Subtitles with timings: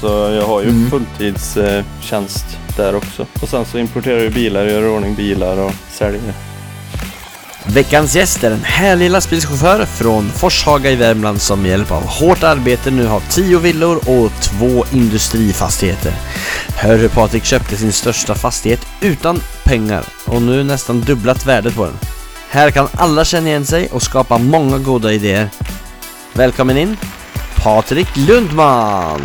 [0.00, 0.90] Så jag har ju Mm.
[0.90, 2.44] fulltidstjänst
[2.76, 3.26] där också.
[3.42, 6.32] Och sen så importerar jag bilar, gör i ordning bilar och säljer.
[7.68, 12.42] Veckans gäst är en härlig lastbilschaufför från Forshaga i Värmland som med hjälp av hårt
[12.42, 16.12] arbete nu har 10 villor och två industrifastigheter.
[16.76, 21.84] Hör hur Patrik köpte sin största fastighet utan pengar och nu nästan dubblat värdet på
[21.84, 21.98] den.
[22.50, 25.48] Här kan alla känna igen sig och skapa många goda idéer.
[26.32, 26.96] Välkommen in,
[27.56, 29.22] Patrik Lundman!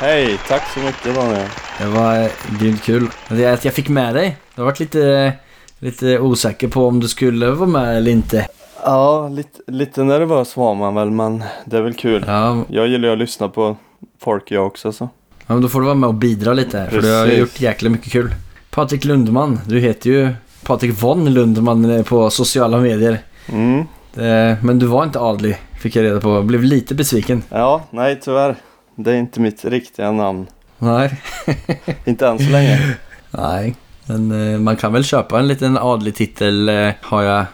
[0.00, 1.48] Hej, tack så mycket Daniel.
[1.78, 2.28] Det var
[2.60, 3.08] grymt kul.
[3.28, 4.36] Att jag fick med dig.
[4.54, 5.32] Jag har varit lite,
[5.78, 8.46] lite osäker på om du skulle vara med eller inte.
[8.84, 12.24] Ja, lite, lite nervös var man väl men det är väl kul.
[12.26, 13.76] Ja, Jag gillar att lyssna på
[14.22, 15.08] folk jag också så.
[15.46, 16.88] ja, men då får du vara med och bidra lite här.
[16.90, 17.38] För du har Precis.
[17.40, 18.34] gjort jäkla mycket kul.
[18.70, 19.60] Patrik Lundman.
[19.66, 20.28] Du heter ju
[20.64, 23.18] Patrik von Lundman på sociala medier.
[23.48, 23.78] Mm.
[24.16, 26.42] Eh, Men du var inte adlig, fick jag reda på.
[26.42, 27.42] Blev lite besviken.
[27.48, 28.56] Ja, nej tyvärr.
[28.96, 30.46] Det är inte mitt riktiga namn.
[30.78, 31.20] Nej.
[32.04, 32.96] Inte än så länge.
[33.30, 33.74] Nej.
[34.06, 37.44] Men eh, man kan väl köpa en liten adlig titel eh, har jag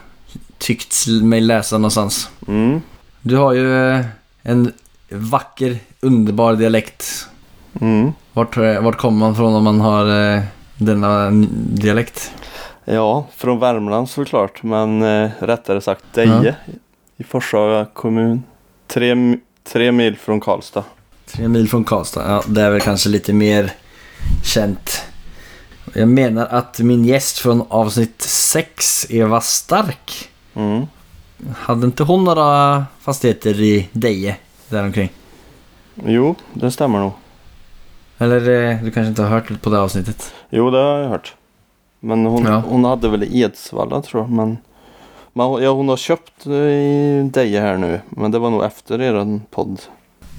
[0.57, 2.29] tyckt mig läsa någonstans.
[2.47, 2.81] Mm.
[3.21, 4.05] Du har ju eh,
[4.41, 4.73] en
[5.09, 7.27] vacker, underbar dialekt.
[7.81, 8.13] Mm.
[8.33, 10.05] Vart, vart kommer man från om man har
[10.77, 11.29] denna
[11.67, 12.31] dialekt?
[12.85, 14.63] Ja, från Värmland såklart.
[14.63, 16.55] Men rättare sagt Deje
[17.17, 18.43] i Forshaga kommun.
[18.87, 19.15] Tre,
[19.63, 20.83] tre mil från Karlstad.
[21.35, 22.31] Tre mil från Karlstad.
[22.31, 23.71] Ja, det är väl kanske lite mer
[24.43, 25.01] känt.
[25.93, 30.85] Jag menar att min gäst från avsnitt 6, Eva Stark, Mm.
[31.57, 34.35] hade inte hon några fastigheter i Deje
[34.69, 35.09] däromkring?
[36.05, 37.11] Jo, det stämmer nog.
[38.17, 40.33] Eller eh, du kanske inte har hört på det avsnittet?
[40.49, 41.35] Jo, det har jag hört.
[41.99, 42.63] Men hon, Ja.
[42.67, 44.31] hon hade väl Edsvalla tror jag.
[44.31, 44.57] Men,
[45.33, 48.01] men ja, hon har köpt eh, i Deje här nu.
[48.09, 49.81] Men det var nog efter er podd.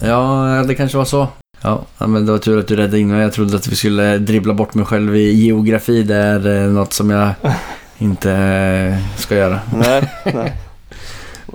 [0.01, 1.29] Ja, det kanske var så.
[1.63, 3.21] Ja, ja, men det var tur att du räddade in mig.
[3.23, 6.03] Jag trodde att vi skulle dribbla bort mig själv i geografi.
[6.03, 7.31] Det är eh, något som jag
[7.99, 9.61] inte eh, ska göra.
[9.75, 10.53] Nej, nej.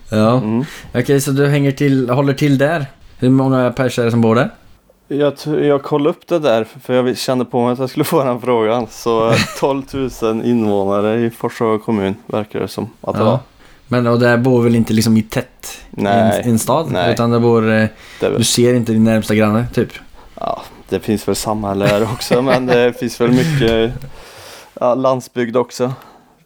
[0.10, 0.66] Ja, Mm.
[0.94, 2.86] okej så du hänger till, håller till där.
[3.20, 4.50] Hur många pers är det som bor där?
[5.08, 8.24] Jag, jag kollade upp det där för jag kände på mig att jag skulle få
[8.24, 8.88] den frågan.
[8.90, 9.82] Så eh, 12
[10.22, 13.40] 000 invånare i Forshaga kommun verkar det som att det var.
[13.92, 16.92] Men och där bor väl inte liksom i tätt i Nej, en, en stad?
[16.92, 17.14] nej.
[17.14, 17.88] Utan det bor, eh,
[18.20, 19.90] det, du ser inte din närmsta granne typ?
[20.36, 23.92] ja, det finns väl samhälle här också men det finns väl mycket
[24.80, 25.94] ja, landsbygd också.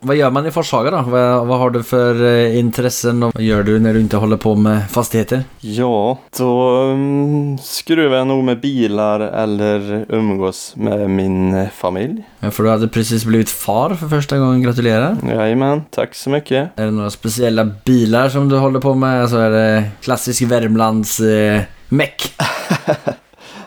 [0.05, 1.01] Vad gör man i Forshaga då?
[1.01, 4.37] Vad, vad har du för eh, intressen och vad gör du när du inte håller
[4.37, 5.43] på med fastigheter?
[5.59, 12.23] Ja, då um, skruvar jag nog med bilar eller umgås med min eh, familj.
[12.39, 15.17] Ja, för du hade precis blivit far för första gången, gratulerar.
[15.29, 16.79] Jajamän, tack så mycket.
[16.79, 19.21] Är det några speciella bilar som du håller på med?
[19.21, 22.33] Alltså är det klassisk Värmlands eh, meck?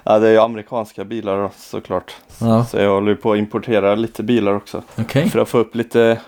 [0.08, 2.14] Ja, det är ju amerikanska bilar såklart.
[2.40, 4.82] Ja, Så jag håller på att importera lite bilar också.
[4.98, 5.28] okej.
[5.30, 6.20] För att få upp lite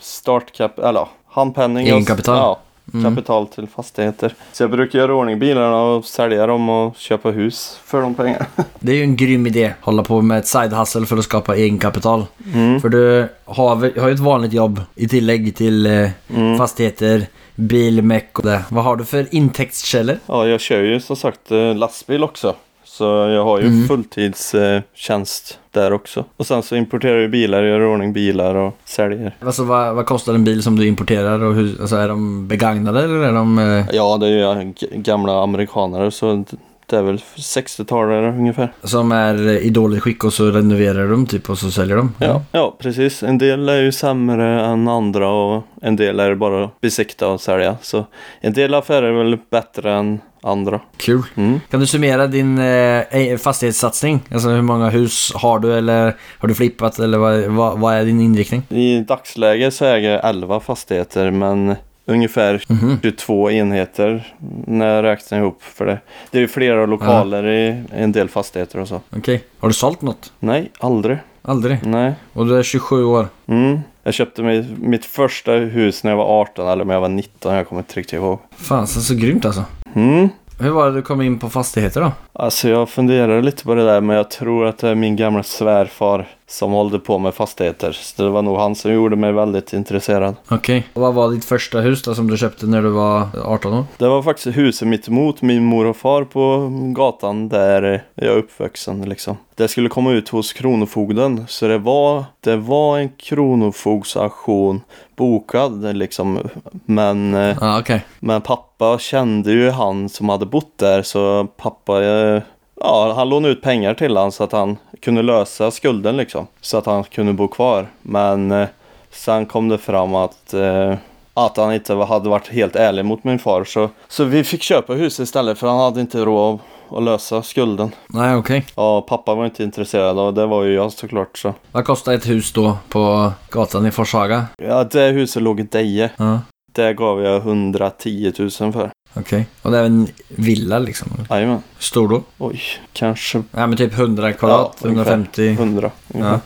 [0.00, 1.86] startkap, eller handpenning.
[1.88, 2.36] Egenkapital.
[2.36, 2.60] Ja,
[2.94, 3.14] Mm.
[3.16, 4.34] kapital till fastigheter.
[4.52, 8.46] Så jag brukar göra ordning bilarna och sälja dem och köpa hus för de pengarna.
[8.80, 9.72] Det är ju en grym idé.
[9.80, 12.26] Hålla på med ett side hustle för att skapa egenkapital.
[12.54, 12.80] Mm.
[12.80, 16.58] För du har, har ju ett vanligt jobb i tillägg till eh, Mm.
[16.58, 18.64] fastigheter, bil, meck och det.
[18.68, 20.16] Vad har du för intäktskällor?
[20.26, 22.54] Ja, jag kör ju som sagt eh, lastbil också.
[22.92, 23.88] Så jag har ju Mm.
[23.88, 26.24] fulltidstjänst där också.
[26.36, 29.36] Och sen så importerar jag bilar, gör i ordning bilar och säljer.
[29.40, 33.02] Alltså vad, vad kostar en bil som du importerar och hur, alltså är de begagnade
[33.04, 33.58] eller är de...
[33.58, 36.44] Eh, Ja, det är ju gamla amerikanare så
[36.90, 38.72] det är väl 60-talare ungefär.
[38.82, 42.14] som är eh, i dåligt skick och så renoverar de typ och så säljer de?
[42.18, 43.22] Ja, ja, precis.
[43.22, 47.40] En del är ju sämre än andra och en del är bara att besikta och
[47.40, 47.76] sälja.
[47.82, 48.06] Så
[48.40, 50.80] en del affärer är väl bättre än andra.
[50.96, 51.22] Kul.
[51.34, 51.60] Mm.
[51.70, 54.20] Kan du summera din eh, fastighetssatsning?
[54.32, 58.04] Alltså hur många hus har du eller har du flippat eller vad, vad, vad är
[58.04, 58.62] din inriktning?
[58.68, 61.74] I dagsläget så äger jag 11 fastigheter men
[62.10, 62.98] ungefär Mhm.
[63.02, 64.34] 22 enheter
[64.66, 65.98] när jag räknar ihop för det.
[66.30, 69.00] Det är flera lokaler i en del fastigheter och så.
[69.16, 69.44] Okej.
[69.58, 70.32] Har du sålt något?
[70.38, 71.18] Nej, aldrig.
[71.42, 71.78] Aldrig?
[71.86, 72.12] Nej.
[72.32, 73.26] Och du är 27 år?
[73.46, 73.80] Mm.
[74.02, 77.54] Jag köpte mig, mitt första hus när jag var 18 eller när jag var 19,
[77.54, 78.38] jag kommer inte riktigt ihåg.
[78.56, 79.64] Fan, så, så grymt alltså.
[79.94, 80.28] Mm.
[80.60, 82.12] Hur var det du kom in på fastigheter då?
[82.32, 85.42] Alltså jag funderar lite på det där men jag tror att det är min gamla
[85.42, 87.92] svärfar som hållde på med fastigheter.
[87.92, 90.34] Så det var nog han som gjorde mig väldigt intresserad.
[90.48, 90.86] Okej.
[90.94, 93.84] Och vad var ditt första hus då som du köpte när du var 18 år?
[93.98, 98.36] Det var faktiskt huset mitt emot min mor och far på gatan där jag är
[98.38, 99.36] uppvuxen liksom.
[99.54, 104.80] Det skulle komma ut hos Kronofogden så det var, det var en Kronofogdsauktion
[105.16, 106.38] bokad liksom.
[106.84, 108.04] Men, eh, Ja, okej.
[108.20, 112.42] men pappa kände ju han som hade bott där så pappa eh,
[112.82, 116.46] Ja, han lånade ut pengar till han så att han kunde lösa skulden liksom.
[116.60, 117.86] Så att han kunde bo kvar.
[118.02, 118.68] Men eh,
[119.10, 120.94] sen kom det fram att, eh,
[121.34, 123.64] att han inte hade varit helt ärlig mot min far.
[123.64, 126.58] Så, så vi fick köpa huset istället för han hade inte råd
[126.90, 127.90] att, lösa skulden.
[128.08, 128.66] Nej, okej.
[128.76, 131.54] Ja, pappa var inte intresserad och det var ju jag såklart så.
[131.72, 134.46] Vad kostar ett hus då på gatan i Forshaga?
[134.62, 136.10] Ja, det huset låg i Deje.
[136.16, 136.40] Ja,
[136.72, 138.90] Det gav jag 110 000 för.
[139.14, 139.46] Okej.
[139.62, 141.08] Och det är en villa liksom?
[141.30, 141.62] Jajamän.
[141.78, 142.22] Stor då?
[142.38, 142.60] Oj,
[142.92, 145.10] kanske Ja, men typ 100 kvadrat, Ja, ungefär.
[145.12, 145.48] 150.
[145.48, 145.90] 100.
[146.14, 146.32] ungefär.
[146.32, 146.40] Ja.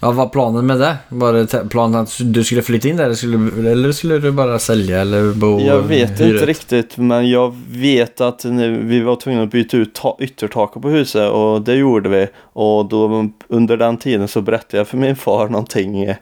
[0.00, 0.96] Vad var planen med det?
[1.08, 4.58] Var det planen att du skulle flytta in där eller skulle, eller skulle du bara
[4.58, 9.16] sälja eller bo Jag vet hyra inte riktigt men jag vet att nu, vi var
[9.16, 12.26] tvungna att byta ut ta- yttertaket på huset och det gjorde vi.
[12.36, 16.14] Och då under den tiden så berättade jag för min far någonting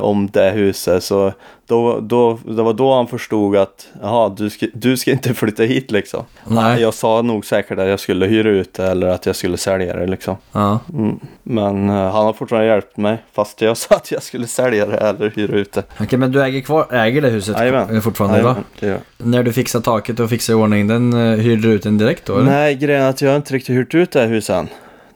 [0.00, 1.04] om det huset.
[1.04, 1.32] Så
[1.66, 5.62] då, då, det var då han förstod att jaha, du ska, du ska inte flytta
[5.62, 6.24] hit liksom.
[6.44, 6.80] Nej.
[6.80, 9.96] Jag sa nog säkert att jag skulle hyra ut det eller att jag skulle sälja
[9.96, 10.36] det liksom.
[10.52, 10.78] Ja.
[10.92, 11.20] Mm.
[11.42, 14.96] Men eh, han har fortfarande hjälpt mig fast jag sa att jag skulle sälja det
[14.96, 15.82] eller hyra ut det.
[16.00, 18.02] Okej, men du äger, kvar, äger det huset Jajamän.
[18.02, 19.00] fortfarande det gör jag.
[19.26, 22.26] När du fixar taket och fixar i ordning den, eh, hyrde du ut den direkt
[22.26, 22.34] då?
[22.34, 22.44] Eller?
[22.44, 24.68] Nej, grejen är att jag inte riktigt hyrt ut det här huset än.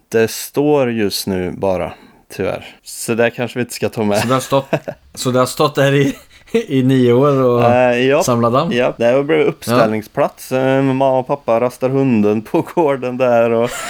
[0.08, 1.92] Det står just nu bara,
[2.30, 2.66] tyvärr.
[2.82, 4.22] Så det kanske vi inte ska ta Så, med.
[4.28, 4.66] det har stått,
[5.14, 6.16] så det har stått där i,
[6.52, 8.72] i nio år och Uh, ja, samlat damm?
[8.72, 10.52] ja, det har blivit uppställningsplats.
[10.52, 13.50] Eh, Mamma och pappa rastar hunden på gården där.
[13.50, 13.70] Och,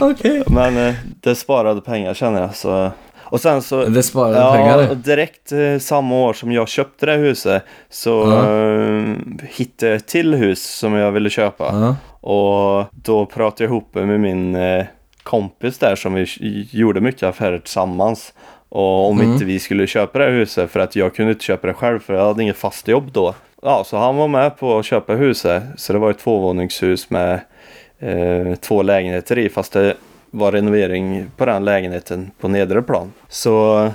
[0.00, 0.42] Okej.
[0.46, 2.54] men eh, det sparade pengar känner jag.
[2.56, 2.90] Så.
[3.22, 3.84] Och sen så...
[3.84, 4.94] Det sparade Ja, pengar?
[4.94, 8.60] direkt eh, samma år som jag köpte det huset så Ja.
[8.60, 9.14] eh,
[9.48, 11.64] hittade jag ett till hus som jag ville köpa.
[11.64, 11.96] Ja.
[12.28, 14.84] Och då pratade jag ihop med min eh,
[15.22, 16.26] kompis där som vi
[16.70, 18.34] gjorde mycket affärer tillsammans.
[18.68, 19.32] Och om Mm.
[19.32, 21.98] inte vi skulle köpa det här huset för att jag kunde inte köpa det själv
[22.00, 23.34] för jag hade inget fast jobb då.
[23.62, 25.62] Ja, så han var med på att köpa huset.
[25.76, 27.40] Så det var ett tvåvåningshus med
[27.98, 29.94] eh, två lägenheter i fast det
[30.30, 33.12] var renovering på den lägenheten på nedre plan.
[33.28, 33.88] Så,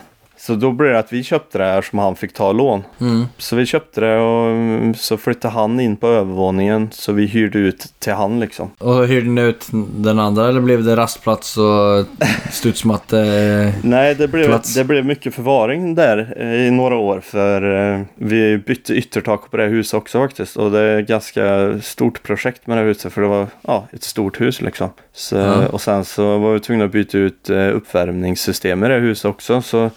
[0.45, 2.83] så då blev det att vi köpte det här som han fick ta lån.
[3.01, 3.25] Mm.
[3.37, 7.59] Så vi köpte det och mm, så flyttade han in på övervåningen så vi hyrde
[7.59, 8.71] ut till han liksom.
[8.77, 12.05] Och hyrde ni ut den andra eller blev det rastplats och
[12.51, 13.73] studsmatte?
[13.81, 14.73] Nej, det blev, Plats.
[14.73, 19.57] det blev mycket förvaring där eh, i några år för eh, vi bytte yttertak på
[19.57, 23.21] det huset också faktiskt och det är ett ganska stort projekt med det huset för
[23.21, 24.89] det var ja, ett stort hus liksom.
[25.13, 25.67] Så, Ja.
[25.67, 29.61] Och sen så var vi tvungna att byta ut eh, uppvärmningssystem i det huset också
[29.61, 29.89] så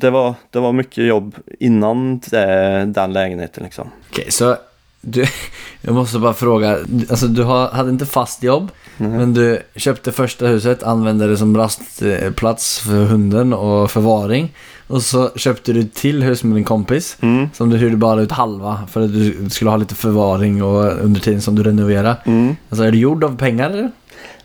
[0.00, 3.90] det, var, det var mycket jobb innan det, den lägenheten liksom.
[4.10, 4.56] Okej, så
[5.00, 5.24] du,
[5.80, 6.78] jag måste bara fråga.
[7.10, 12.78] Alltså du hade inte fast jobb, men du köpte första huset, använde det som rastplats
[12.78, 14.52] för hunden och förvaring.
[14.86, 17.16] Och så köpte du till hus med din kompis.
[17.20, 17.48] Mm.
[17.54, 21.20] Som du hyrde bara ut halva för att du skulle ha lite förvaring och under
[21.20, 22.16] tiden som du renoverade.
[22.24, 22.56] Mm.
[22.70, 23.90] Alltså är du gjord av pengar eller?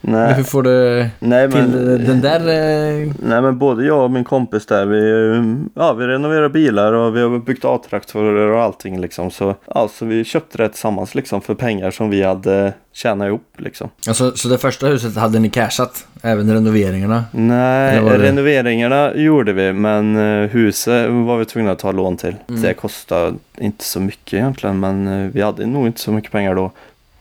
[0.06, 2.06] Nej, hur får du nej till men...
[2.06, 2.40] den där...
[2.40, 7.16] eh, Nej men både jag och min kompis där vi, ja, vi renoverar bilar och
[7.16, 9.32] vi har byggt A-traktorer och allting liksom.
[9.32, 13.48] Så, ja, så vi köpte det tillsammans liksom för pengar som vi hade tjänat ihop
[13.58, 13.90] liksom.
[14.08, 16.08] Alltså, så det första huset hade ni cashat?
[16.22, 17.24] Även renoveringarna?
[17.32, 22.36] Nej, det- renoveringarna gjorde vi men eh, huset var vi tvungna att ta lån till.
[22.50, 22.62] Mm.
[22.62, 26.56] Det kostade inte så mycket egentligen men eh, vi hade nog inte så mycket pengar
[26.56, 26.72] då.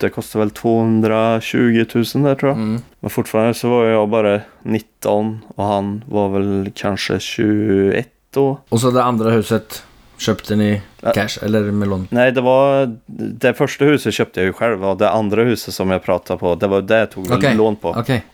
[0.02, 2.59] Det kostade väl 220 000 där tror jag.
[2.59, 2.80] Mm.
[3.00, 8.59] Men fortfarande så var jag bara 19 och han var väl kanske 21 då.
[8.68, 9.85] Och så det andra huset
[10.18, 10.82] köpte ni
[11.14, 12.09] cash eller med lån?
[12.11, 15.90] Nej, det var det första huset köpte jag ju själv och det andra huset som
[15.90, 17.54] jag pratade på, det var det jag tog Okej.
[17.54, 17.88] lån på.
[17.88, 18.25] Okej.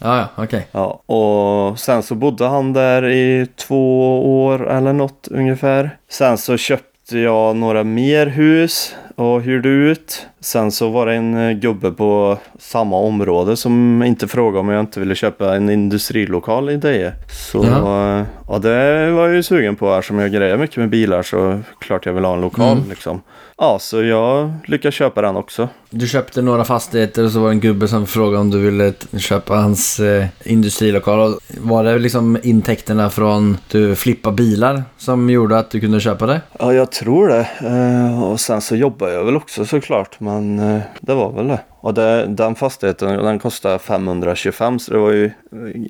[0.00, 0.66] Ja, ja, okej.
[0.72, 5.98] Ja, och sen så bodde han där i två år eller något ungefär.
[6.08, 10.26] Sen så köpte jag några mer hus och hyrde ut.
[10.40, 14.80] Sen så var det en eh, gubbe på samma område som inte frågade om jag
[14.80, 17.12] inte ville köpa en industrilokal i Deje.
[17.52, 18.18] Så Jaha.
[18.20, 21.60] eh, ja, det var jag ju sugen på eftersom jag grejer mycket med bilar så
[21.80, 22.88] klart jag vill ha en lokal Mm.
[22.90, 23.22] liksom.
[23.58, 25.68] Ja, så jag lyckades köpa den också.
[25.90, 28.92] Du köpte några fastigheter och så var det en gubbe som frågade om du ville
[29.18, 31.34] köpa hans eh, industrilokal.
[31.58, 36.40] Var det liksom intäkterna från du flippa bilar som gjorde att du kunde köpa det?
[36.58, 37.46] Ja, jag tror det.
[37.60, 41.48] Eh, och sen så jobbade jobbar jag väl också såklart, men eh, det var väl
[41.48, 41.60] det.
[41.80, 45.30] Och det, den fastigheten den kostade 525 så det var ju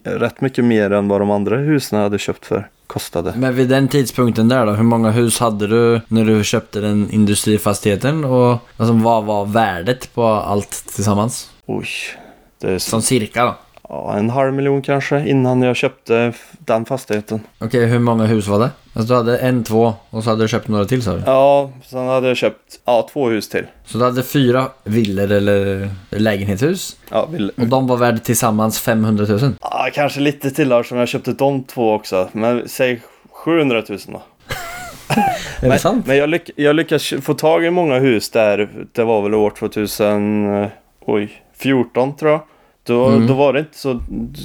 [0.05, 3.33] eh, rätt mycket mer än vad de andra husen jag hade köpt för kostade.
[3.37, 7.11] Men vid den tidpunkten där då, hur många hus hade du när du köpte den
[7.11, 8.25] industrifastigheten?
[8.25, 11.51] Och alltså, vad var värdet på allt tillsammans?
[11.67, 11.89] Oj,
[12.61, 13.55] det är så, Som cirka då?
[13.89, 17.41] Ja, en halv miljon kanske innan jag köpte den fastigheten.
[17.59, 18.71] Okej, hur många hus var det?
[18.93, 21.23] Alltså du hade en, två och så hade du köpt några till sa du?
[21.27, 23.67] Ja, sen hade jag köpt ja, två hus till.
[23.85, 29.27] Så du hade fyra villor eller lägenhetshus Ja, vill, och de var värda tillsammans 500
[29.29, 29.53] 000?
[29.61, 32.29] ja, kanske lite till där som jag köpte de två också.
[32.33, 33.01] Men säg
[33.45, 34.23] 700 000 då.
[35.67, 36.07] Är det sant?
[36.07, 38.69] Men jag, lyck, jag lyckas få tag i många hus där.
[38.93, 42.41] Det var väl år 2014 tror jag.
[42.87, 43.27] Då, Mm.
[43.27, 44.01] då var det inte så...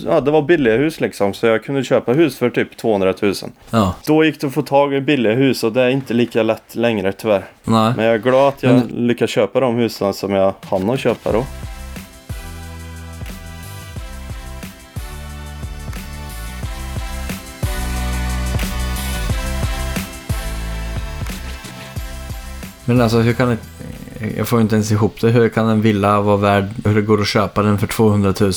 [0.05, 1.33] Ja, det var billiga hus liksom.
[1.33, 3.33] Så jag kunde köpa hus för typ 200 000.
[3.69, 6.43] Ja, Då gick det att få tag i billiga hus och det är inte lika
[6.43, 7.45] lätt längre tyvärr.
[7.63, 7.93] nej.
[7.95, 10.99] Men jag är glad att jag Men- lyckas köpa de husen som jag hann att
[10.99, 11.45] köpa då.
[22.85, 23.57] Men alltså hur kan.
[24.37, 25.29] Jag får inte ens ihop det.
[25.29, 26.65] Hur kan en villa vara värd...
[26.85, 28.51] Hur det går att köpa den för 200 000?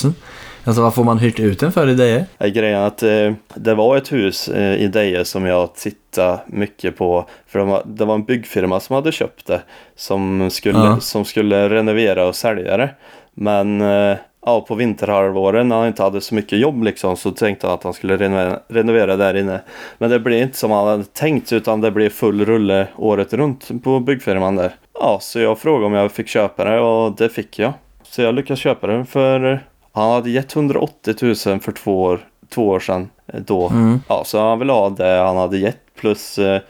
[0.67, 2.27] Alltså vad får man hyrt ut den för i Deje?
[2.39, 6.97] är grejen att eh, det var ett hus eh, i Deje som jag tittade mycket
[6.97, 7.27] på.
[7.47, 9.63] För de, var- det var en byggfirma som hade köpt det.
[9.97, 11.01] Som skulle, Ja.
[11.01, 12.91] som skulle renovera och sälja det.
[13.35, 14.17] Men eh,
[14.47, 17.85] ja, på vinterhalvåret när han inte hade så mycket jobb liksom, så tänkte han att
[17.85, 19.61] han skulle renovera, renovera där inne.
[19.99, 23.85] Men det blev inte som han hade tänkt utan det blev full rulle året runt
[23.85, 24.75] på byggfirman där.
[25.01, 27.73] Ja, så jag frågade om jag fick köpa det och det fick jag.
[28.03, 32.69] Så jag lyckades köpa det för han hade gett 180 000 för två år, två
[32.69, 33.69] år sedan eh, då.
[33.69, 34.01] Mm.
[34.09, 36.61] Ja, så han ville ha det han hade gett plus eh,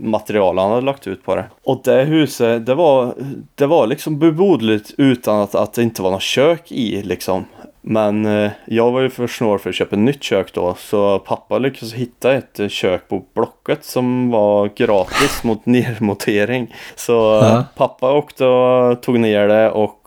[0.00, 1.44] material han hade lagt ut på det.
[1.62, 3.14] Och det huset, det var,
[3.54, 7.44] det var liksom bebodligt utan att, att det inte var något kök i liksom.
[7.86, 11.18] Men eh, jag var ju för snål för att köpa ett nytt kök då så
[11.18, 16.74] pappa lyckades hitta ett eh, kök på Blocket som var gratis mot nermontering.
[16.96, 17.64] Så eh, Ja.
[17.76, 20.00] pappa åkte och tog ner det och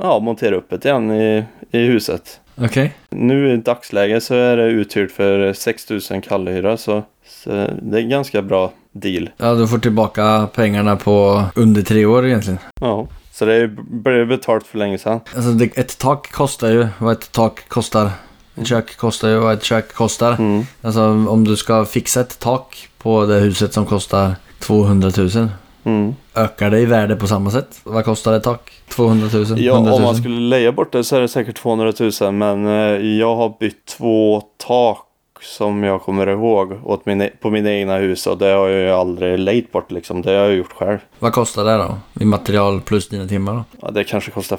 [0.00, 2.40] ja, monterade upp det igen i, i huset.
[2.62, 2.92] Okej.
[3.10, 7.50] Nu i dagsläget så är det uthyrt för 6000 kallhyra så, så
[7.82, 9.30] det är en ganska bra deal.
[9.36, 12.58] Ja, du får tillbaka pengarna på under tre år egentligen.
[12.80, 13.06] Ja,
[13.40, 15.20] så det blev betalt för länge sedan.
[15.36, 18.10] Alltså det, ett tak kostar ju vad ett tak kostar.
[18.56, 20.32] Ett kök kostar ju vad ett kök kostar.
[20.32, 20.66] Mm.
[20.82, 25.48] Alltså om du ska fixa ett tak på det huset som kostar 200 000.
[25.84, 26.14] Mm.
[26.34, 27.80] Ökar det i värde på samma sätt?
[27.84, 28.72] Vad kostar ett tak?
[28.88, 29.44] 200 000?
[29.60, 30.00] Ja, 100 000?
[30.00, 32.72] om man skulle leja bort det så är det säkert 200 000 men eh,
[33.18, 35.06] jag har bytt två tak
[35.42, 38.90] som jag kommer ihåg åt min, på mina egna hus och det har jag ju
[38.90, 40.22] aldrig lejt bort liksom.
[40.22, 40.98] Det har jag gjort själv.
[41.18, 41.98] Vad kostar det då?
[42.20, 43.64] I material plus dina timmar då?
[43.80, 44.56] Ja, det kanske kostar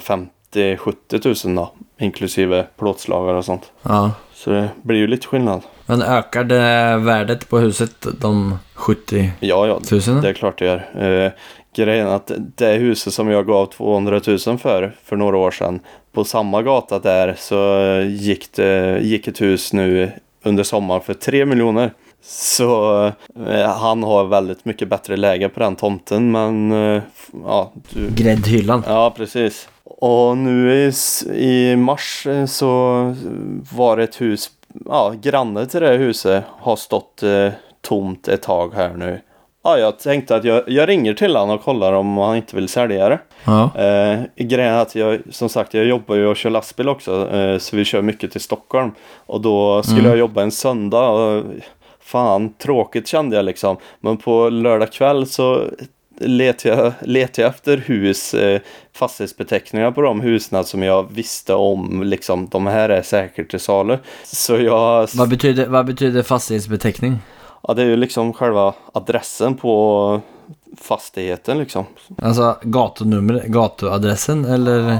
[0.52, 3.72] 50-70 000 då, inklusive plåtslagare och sånt.
[3.82, 4.10] Ja.
[4.34, 5.62] Så det blir ju lite skillnad.
[5.86, 10.22] Men ökar det värdet på huset de 70 Ja, ja, 000?
[10.22, 11.06] Det är klart det gör.
[11.24, 11.32] Eh,
[11.76, 15.80] grejen att det huset som jag gav 200 000 för, för några år sedan,
[16.12, 20.10] på samma gata där så gick, det, gick ett hus nu
[20.42, 21.92] under sommaren för 3 miljoner.
[22.24, 23.04] Så
[23.46, 27.02] eh, han har väldigt mycket bättre läge på den tomten men eh,
[27.44, 28.84] ja, du, Gräddhyllan.
[28.86, 29.68] Ja, precis.
[29.84, 30.92] Och nu i,
[31.32, 33.16] i mars eh, så
[33.72, 34.50] var det ett hus,
[34.86, 37.48] ja, granne till det huset har stått eh,
[37.80, 39.20] tomt ett tag här nu.
[39.64, 42.68] Ja, jag tänkte att jag, jag ringer till honom och kollar om han inte vill
[42.68, 43.18] sälja det.
[43.44, 43.62] Ja.
[43.80, 47.58] Eh, grejen är att jag, som sagt, jag jobbar ju och kör lastbil också, eh,
[47.58, 48.90] så vi kör mycket till Stockholm.
[49.26, 50.10] Och då skulle Mm.
[50.10, 51.44] jag jobba en söndag och
[52.00, 53.76] fan, tråkigt kände jag liksom.
[54.00, 55.64] Men på lördag kväll så
[56.20, 58.60] letade jag, letade jag efter hus, eh,
[58.92, 63.98] fastighetsbeteckningar på de husen som jag visste om, liksom, de här är säkert till salu.
[64.24, 67.18] Så jag, Vad betyder, vad betyder fastighetsbeteckning?
[67.68, 70.20] Ja det är ju liksom själva adressen på
[70.80, 71.84] fastigheten liksom.
[72.22, 74.98] Alltså gatunummer, gatuadressen eller?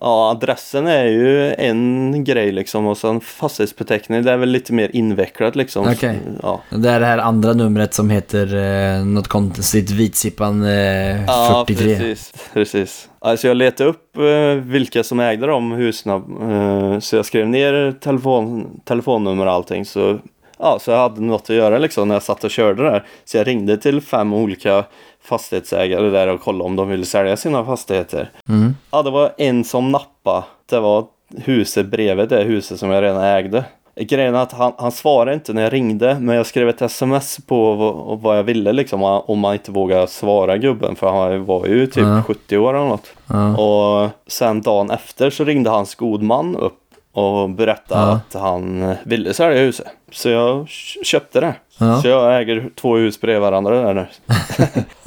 [0.00, 4.90] Ja, adressen är ju en grej liksom och sen fastighetsbeteckning det är väl lite mer
[4.96, 5.88] invecklat liksom.
[5.92, 6.18] Okej.
[6.42, 6.60] Ja.
[6.70, 11.96] Det är det här andra numret som heter eh, något konstigt vitsippan eh, Ja, 43.
[11.96, 12.32] precis.
[12.52, 13.08] precis.
[13.18, 16.10] Alltså jag letade upp eh, vilka som ägde de husen.
[16.12, 19.84] Eh, så jag skrev ner telefon, telefonnummer och allting.
[19.84, 20.18] Så,
[20.58, 23.04] ja, så jag hade något att göra liksom när jag satt och körde där.
[23.24, 24.84] Så jag ringde till fem olika
[25.22, 28.30] fastighetsägare där och kollade om de ville sälja sina fastigheter.
[28.48, 28.74] Mm.
[28.90, 30.44] Ja, det var en som nappa.
[30.70, 31.04] Det var
[31.36, 33.64] huset bredvid det huset som jag redan ägde.
[34.00, 37.38] Grejen är att han, han svarade inte när jag ringde men jag skrev ett sms
[37.46, 41.66] på vad, vad jag ville liksom om man inte vågar svara gubben för han var
[41.66, 42.22] ju typ Ja.
[42.26, 43.06] 70 år eller något.
[43.26, 43.56] Ja.
[43.56, 48.12] Och sen dagen efter så ringde hans god man upp och berättade Ja.
[48.12, 49.86] att han ville sälja huset.
[50.12, 50.68] Så jag
[51.04, 51.54] köpte det.
[51.78, 52.02] Ja.
[52.02, 54.06] Så jag äger två hus bredvid varandra där nu.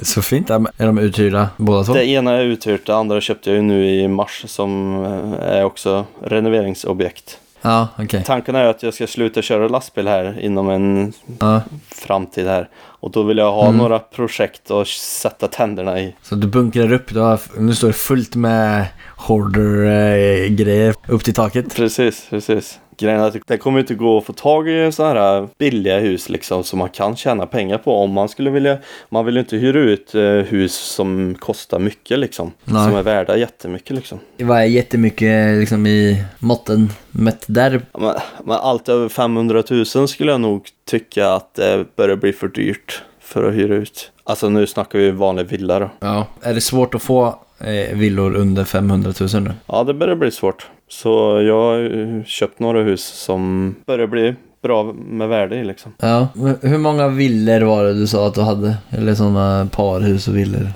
[0.00, 0.50] Så fint.
[0.50, 1.92] Är de uthyrda båda två?
[1.92, 5.64] Det ena är uthyrt, det andra köpte jag ju nu i mars som eh, är
[5.64, 7.38] också renoveringsobjekt.
[7.62, 8.22] Ja, okej.
[8.26, 11.60] Tanken är att jag ska sluta köra lastbil här inom en Ja.
[11.88, 12.68] framtid här.
[12.76, 13.76] Och då vill jag ha Mm.
[13.76, 16.14] några projekt att sätta tänderna i.
[16.22, 21.74] Så du bunkrar upp, du har, nu står det fullt med hoarder-grejer upp till taket.
[21.76, 22.78] Precis, precis.
[23.02, 26.28] Grejen är att det kommer inte gå att få tag i sådana här billiga hus
[26.28, 28.78] liksom som man kan tjäna pengar på om man skulle vilja.
[29.08, 32.52] Man vill ju inte hyra ut eh, hus som kostar mycket liksom.
[32.64, 32.84] Nej.
[32.84, 34.18] Som är värda jättemycket liksom.
[34.36, 37.80] Det var jättemycket liksom i måtten mätt där.
[37.98, 42.48] Men, men allt över 500 000 skulle jag nog tycka att det börjar bli för
[42.48, 44.12] dyrt för att hyra ut.
[44.24, 45.90] Alltså nu snackar vi vanlig villa då.
[46.00, 46.26] Ja.
[46.42, 49.52] Är det svårt att få eh, villor under 500 000 nu?
[49.66, 50.66] Ja, det börjar bli svårt.
[50.92, 55.92] Så jag har köpt några hus som börjar bli bra med värde i liksom.
[55.98, 56.28] Ja.
[56.62, 58.76] Hur många villor var det du sa att du hade?
[58.90, 60.68] Eller sådana parhus och villor?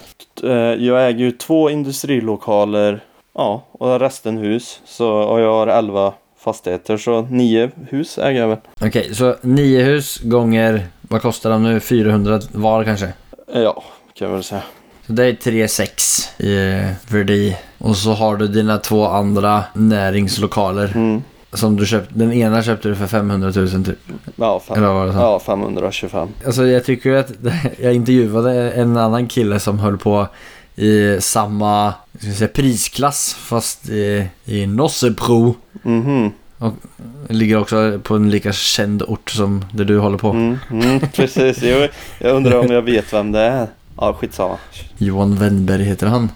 [0.42, 0.50] Eh,
[0.85, 3.00] Jag äger ju två industrilokaler,
[3.35, 4.80] ja, och resten hus.
[4.87, 8.58] Så, och jag har 11 fastigheter, så nio hus äger jag väl.
[8.80, 11.80] Okej, så nio hus gånger, vad kostar de nu?
[11.80, 13.06] 400 var kanske?
[13.54, 13.82] Eh, Ja,
[14.14, 14.62] kan jag väl säga.
[15.06, 17.56] Så det är 3,6 i eh, Verdi.
[17.78, 21.23] Och så har du dina två andra näringslokaler Mm.
[21.52, 22.14] som du köpte.
[22.18, 23.99] Den ena köpte du för 500 000 typ.
[24.37, 25.18] Ja, fem, Eller var det så?
[25.18, 26.28] ja, 525.
[26.47, 27.33] Alltså jag tycker att
[27.83, 30.26] jag intervjuade en annan kille som höll på
[30.78, 35.54] i samma ska säga, prisklass fast i, i Nossebro.
[35.83, 36.30] Mhm.
[37.28, 40.30] Ligger också på en lika känd ort som där du håller på.
[40.30, 41.62] Mm, mm, precis.
[41.62, 43.66] Jag, jag undrar om jag vet vem det är.
[44.00, 44.56] Ja, skitsamma.
[44.98, 46.30] Johan Wennberg heter han.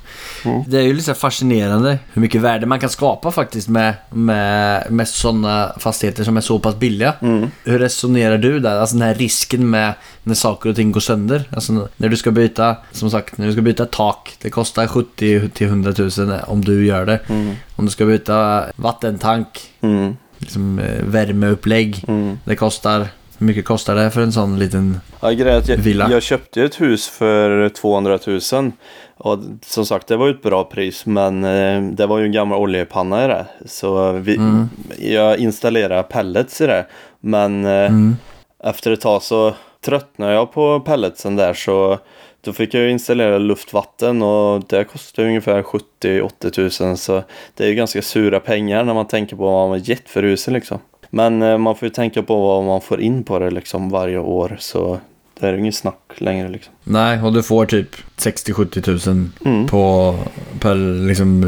[0.45, 0.63] Mm.
[0.67, 5.09] Det är ju lite fascinerande hur mycket värde man kan skapa faktiskt med, med, med
[5.09, 7.15] sådana fastigheter som är så pass billiga.
[7.21, 7.51] Mm.
[7.65, 8.77] Hur resonerar du där?
[8.77, 11.45] Alltså den här risken med när saker och ting går sönder.
[11.51, 14.37] Alltså när du ska byta, som sagt, när du ska byta tak.
[14.43, 16.11] Det kostar 70 till 100 000
[16.47, 17.21] om du gör det.
[17.29, 17.55] Mm.
[17.77, 19.47] Om du ska byta vattentank,
[19.81, 20.17] Mm.
[20.39, 22.05] liksom eh, värmeupplägg.
[22.09, 22.39] Mm.
[22.45, 23.07] Det kostar,
[23.41, 25.01] hur mycket kostar det för en sån liten...
[25.21, 26.09] Ja, att jag, Villa.
[26.11, 28.19] jag köpte ett hus för 200
[28.53, 28.73] 000
[29.17, 32.33] och som sagt det var ju ett bra pris men eh, det var ju en
[32.33, 33.47] gammal oljepanna i det.
[33.67, 34.69] Så vi, Mm.
[34.99, 36.87] jag installerade pellets i det.
[37.21, 38.17] Men eh, Mm.
[38.65, 41.99] efter ett tag så tröttnade jag på pelletsen där så
[42.45, 47.23] då fick jag installera luftvatten och det kostade ungefär 70-80 000 så
[47.55, 50.53] det är ju ganska sura pengar när man tänker på vad man gett för huset
[50.55, 50.79] liksom.
[51.11, 54.19] Men eh, man får ju tänka på vad man får in på det liksom varje
[54.19, 55.01] år så
[55.41, 56.73] det är ingen snack längre liksom.
[56.85, 59.67] Nej, och du får typ 60-70 000 Mm.
[59.67, 60.15] på
[60.61, 60.75] per
[61.07, 61.45] liksom,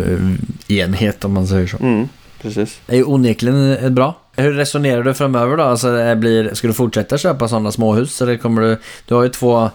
[0.69, 1.77] eh, enhet om man säger så.
[1.77, 2.09] Mm,
[2.43, 2.81] precis.
[2.87, 4.15] Det är ju onekligen bra.
[4.37, 5.63] Hur resonerar du framöver då?
[5.63, 8.23] Alltså, blir, ska du fortsätta köpa sådana småhus?
[8.23, 8.79] Eller kommer du...
[9.07, 9.71] Du har ju två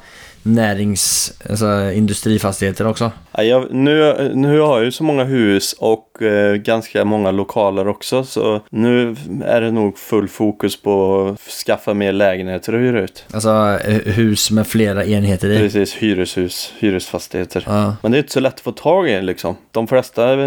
[0.48, 1.34] närings...
[1.50, 3.12] Alltså industrifastigheter också.
[3.32, 7.88] Ja, jag, nu, nu har jag ju så många hus och eh, ganska många lokaler
[7.88, 13.02] också så nu är det nog full fokus på att skaffa mer lägenheter att hyra
[13.02, 13.26] ut.
[13.34, 15.58] Alltså eh, hus med flera enheter i.
[15.58, 17.64] Precis, hyreshus, hyresfastigheter.
[17.68, 17.96] Ja.
[18.02, 19.56] Men det är inte så lätt att få tag i liksom.
[19.72, 20.38] De flesta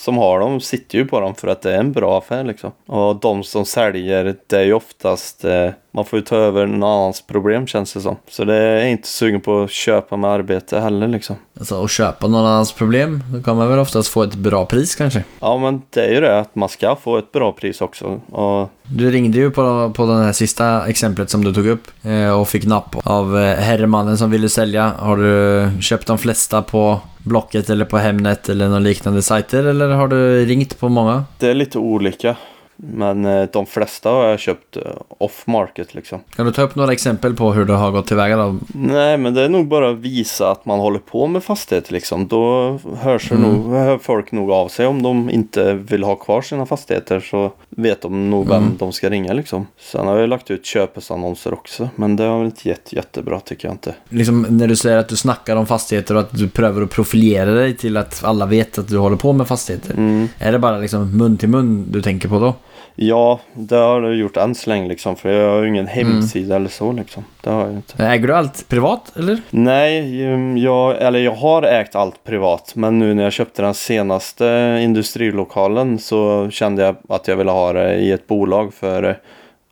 [0.00, 2.70] som har dem sitter ju på dem för att det är en bra affär liksom.
[2.86, 6.82] Och de som säljer, det är ju oftast, eh, man får ju ta över någon
[6.82, 8.16] annans problem känns det som.
[8.28, 11.36] Så det är inte sugen på att köpa med arbete heller liksom.
[11.58, 14.94] Alltså att köpa någon annans problem, då kan man väl oftast få ett bra pris
[14.94, 15.24] kanske.
[15.40, 18.20] Ja men det är ju det att man ska få ett bra pris också.
[18.30, 22.40] Och Du ringde ju på, på det här sista exemplet som du tog upp eh,
[22.40, 24.92] och fick napp av eh, herremannen som ville sälja.
[24.98, 29.88] Har du köpt de flesta på Blocket eller på Hemnet eller någon liknande sajter eller
[29.88, 31.24] har du ringt på många?
[31.38, 32.36] det är lite olika.
[32.82, 34.82] Men eh, de flesta har jag köpt eh,
[35.18, 36.20] off market liksom.
[36.36, 38.56] Kan du ta upp några exempel på hur du har gått tillväga då?
[38.74, 42.28] Nej, men det är nog bara att visa att man håller på med fastigheter liksom.
[42.28, 43.42] Då hörs Mm.
[43.42, 47.52] nog, hör folk nog av sig om de inte vill ha kvar sina fastigheter så
[47.68, 48.76] vet de nog vem Mm.
[48.78, 49.66] de ska ringa liksom.
[49.78, 53.68] Sen har jag lagt ut köpesannonser också, men det har väl inte gett jättebra tycker
[53.68, 53.94] jag inte.
[54.08, 57.50] Liksom när du säger att du snackar om fastigheter och att du prövar att profilera
[57.50, 59.94] dig till att alla vet att du håller på med fastigheter.
[59.94, 60.28] Mm.
[60.38, 62.54] Är det bara liksom mun till mun du tänker på då?
[63.02, 65.16] Ja, det har jag gjort än så länge liksom.
[65.16, 67.24] För jag har ju ingen hemsida eller så liksom.
[67.40, 68.04] Det har jag inte.
[68.04, 69.40] Äger du allt privat eller?
[69.50, 72.72] Nej, um, jag, eller jag har ägt allt privat.
[72.74, 77.72] Men nu när jag köpte den senaste industrilokalen så kände jag att jag ville ha
[77.72, 78.74] det i ett bolag.
[78.74, 79.18] För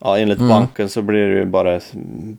[0.05, 0.49] ja, enligt Mm.
[0.49, 1.81] banken så blir det ju bara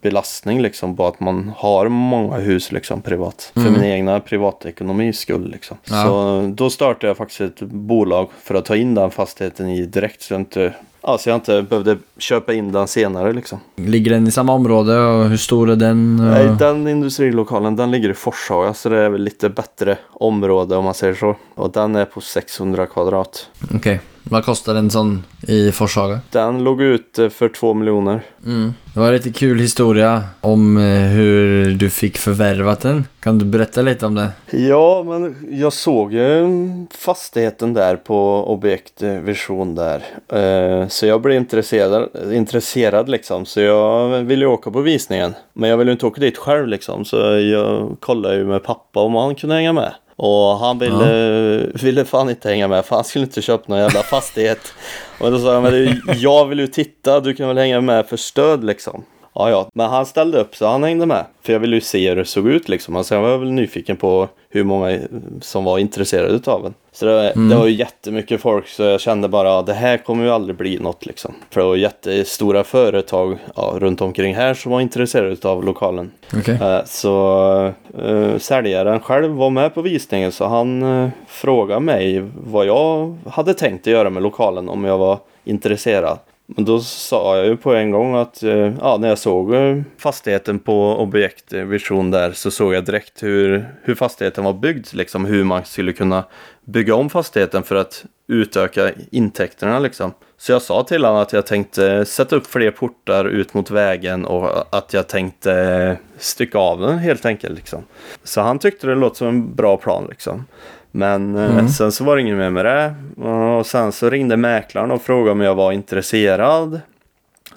[0.02, 3.52] belastning liksom på att man har många hus liksom privat.
[3.54, 3.74] För Mm.
[3.74, 5.78] min egna privatekonomis skull liksom.
[5.84, 6.04] Ja.
[6.06, 10.22] Så då startade jag faktiskt ett bolag för att ta in den fastigheten i direkt.
[10.22, 13.60] Så jag inte, ja, så jag inte behövde köpa in den senare liksom.
[13.76, 16.16] Ligger den i samma område och hur stor är den?
[16.16, 20.86] Nej, den industrilokalen den ligger i Forshaga så det är väl lite bättre område om
[20.86, 21.36] man säger så.
[21.56, 23.48] Och den är på 600 kvadrat.
[23.76, 26.20] Okej, vad kostar en sån i Forshaga?
[26.32, 28.22] Den låg ute för 2 miljoner.
[28.46, 28.74] Mm.
[28.94, 33.06] Det var en lite kul historia om eh, hur du fick förvärvat den.
[33.20, 34.30] Kan du berätta lite om det?
[34.52, 36.48] Ja, men jag såg ju
[36.92, 40.04] fastigheten där på objekt eh, vision där.
[40.34, 43.46] Eh, Så jag blev intresserad, intresserad liksom.
[43.46, 45.34] Så jag ville ju åka på visningen.
[45.54, 47.06] Men jag ville ju inte åka dit själv liksom.
[47.06, 49.94] Så jag kollade ju med pappa om han kunde hänga med.
[50.22, 54.04] Och han ville, ville fan inte hänga med för han skulle inte köpa någon jävla
[54.04, 54.74] fastighet.
[55.20, 58.06] Och då sa jag, men det- jag vill ju titta, du kan väl hänga med
[58.06, 59.04] för stöd liksom.
[59.36, 61.26] Ja, ja, men han ställde upp så han hängde med.
[61.42, 62.96] För jag ville ju se hur det såg ut liksom.
[62.96, 65.00] Alltså jag var väl nyfiken på hur många
[65.42, 66.74] som var intresserade utav den.
[66.92, 70.30] Så det, det var ju jättemycket folk så jag kände bara det här kommer ju
[70.32, 71.36] aldrig bli något liksom.
[71.50, 76.12] För det var jättestora företag ja, runt omkring här som var intresserade utav lokalen.
[76.38, 76.58] Okej.
[76.62, 82.66] Eh, Så uh, säljaren själv var med på visningen så han uh, frågade mig vad
[82.66, 86.18] jag hade tänkt att göra med lokalen om jag var intresserad.
[86.56, 89.82] Men då sa jag ju på en gång att eh, ja, när jag såg eh,
[89.98, 94.88] fastigheten på objektvision eh, där så såg jag direkt hur, hur fastigheten var byggd.
[94.94, 96.24] Liksom hur man skulle kunna
[96.66, 100.14] bygga om fastigheten för att utöka intäkterna liksom.
[100.38, 104.26] Så jag sa till honom att jag tänkte sätta upp fler portar ut mot vägen
[104.26, 107.84] och att jag tänkte stycka av den helt enkelt liksom.
[108.24, 110.46] Så han tyckte det låter som en bra plan liksom.
[110.92, 112.96] Men eh, sen så var det ingen mer med det.
[113.30, 116.82] Och sen så ringde mäklaren och frågade om jag var intresserad.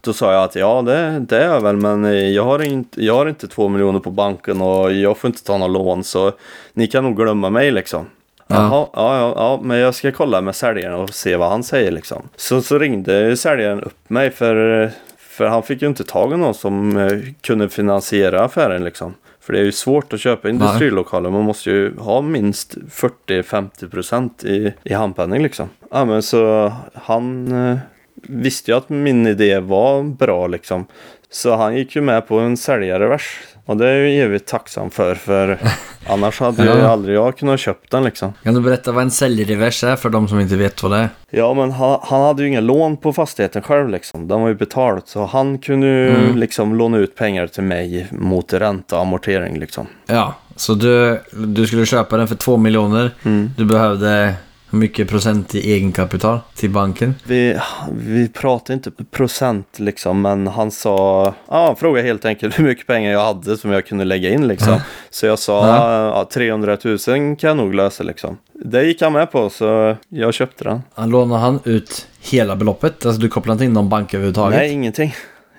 [0.01, 3.05] Då sa jag att ja, det, det är jag väl, men eh, jag har, inte,
[3.05, 6.33] jag har inte två miljoner på banken och jag får inte ta några lån, så
[6.73, 8.07] ni kan nog glömma mig liksom.
[8.47, 8.57] Ja.
[8.57, 11.91] Jaha, ja, ja, ja, men jag ska kolla med säljaren och se vad han säger
[11.91, 12.29] liksom.
[12.37, 16.55] Så, så ringde säljaren upp mig för, för han fick ju inte tag i någon
[16.55, 19.15] som eh, kunde finansiera affären liksom.
[19.43, 21.31] För det är ju svårt att köpa industrilokaler.
[21.31, 25.69] Man måste ju ha minst 40-50% i, i handpenning liksom.
[25.91, 27.79] Ja men så han eh,
[28.15, 30.87] visste ju att min idé var bra liksom.
[31.31, 33.39] Så han gick ju med på en säljarrevers.
[33.67, 35.15] Och det är jag ju evigt tacksam för.
[35.15, 35.59] För
[36.07, 38.33] annars hade ju aldrig jag kunnat köpa den liksom.
[38.43, 41.09] Kan du berätta vad en säljrevers är för de som inte vet vad det är?
[41.31, 44.29] Ja men han, han hade ju inga lån på fastigheten själv liksom.
[44.29, 45.03] Den var ju betald.
[45.05, 46.37] Så han kunde ju Mm.
[46.37, 49.87] liksom låna ut pengar till mig mot ränta och amortering liksom.
[50.07, 53.11] Ja, så du, du skulle köpa den för två miljoner.
[53.25, 53.51] Mm.
[53.57, 54.35] Du behövde
[54.73, 57.15] hur mycket procent i egenkapital till banken?
[57.25, 57.59] Vi,
[57.93, 62.87] vi pratade inte procent liksom, men han sa, ja, han frågade helt enkelt hur mycket
[62.87, 64.81] pengar jag hade som jag kunde lägga in liksom.
[65.11, 66.07] Så jag sa, Ja.
[66.07, 66.29] ja.
[66.35, 68.37] 300 000 kan jag nog lösa liksom.
[68.65, 70.83] Det gick han med på, så jag köpte den.
[70.95, 73.07] Han lånade han ut hela beloppet?
[73.07, 74.59] Alltså du kopplade inte in någon bank överhuvudtaget?
[74.59, 75.15] Nej, ingenting.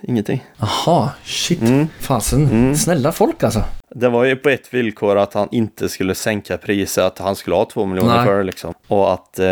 [0.08, 0.44] Ingenting.
[0.58, 1.60] Jaha, shit.
[1.60, 1.86] Mm.
[2.00, 2.74] Fasen, Mm.
[2.74, 3.62] snälla folk alltså.
[3.96, 7.56] Det var ju på ett villkor att han inte skulle sänka priset, att han skulle
[7.56, 8.26] ha två miljoner Nej.
[8.26, 8.74] för det liksom.
[8.88, 9.46] Och att, eh,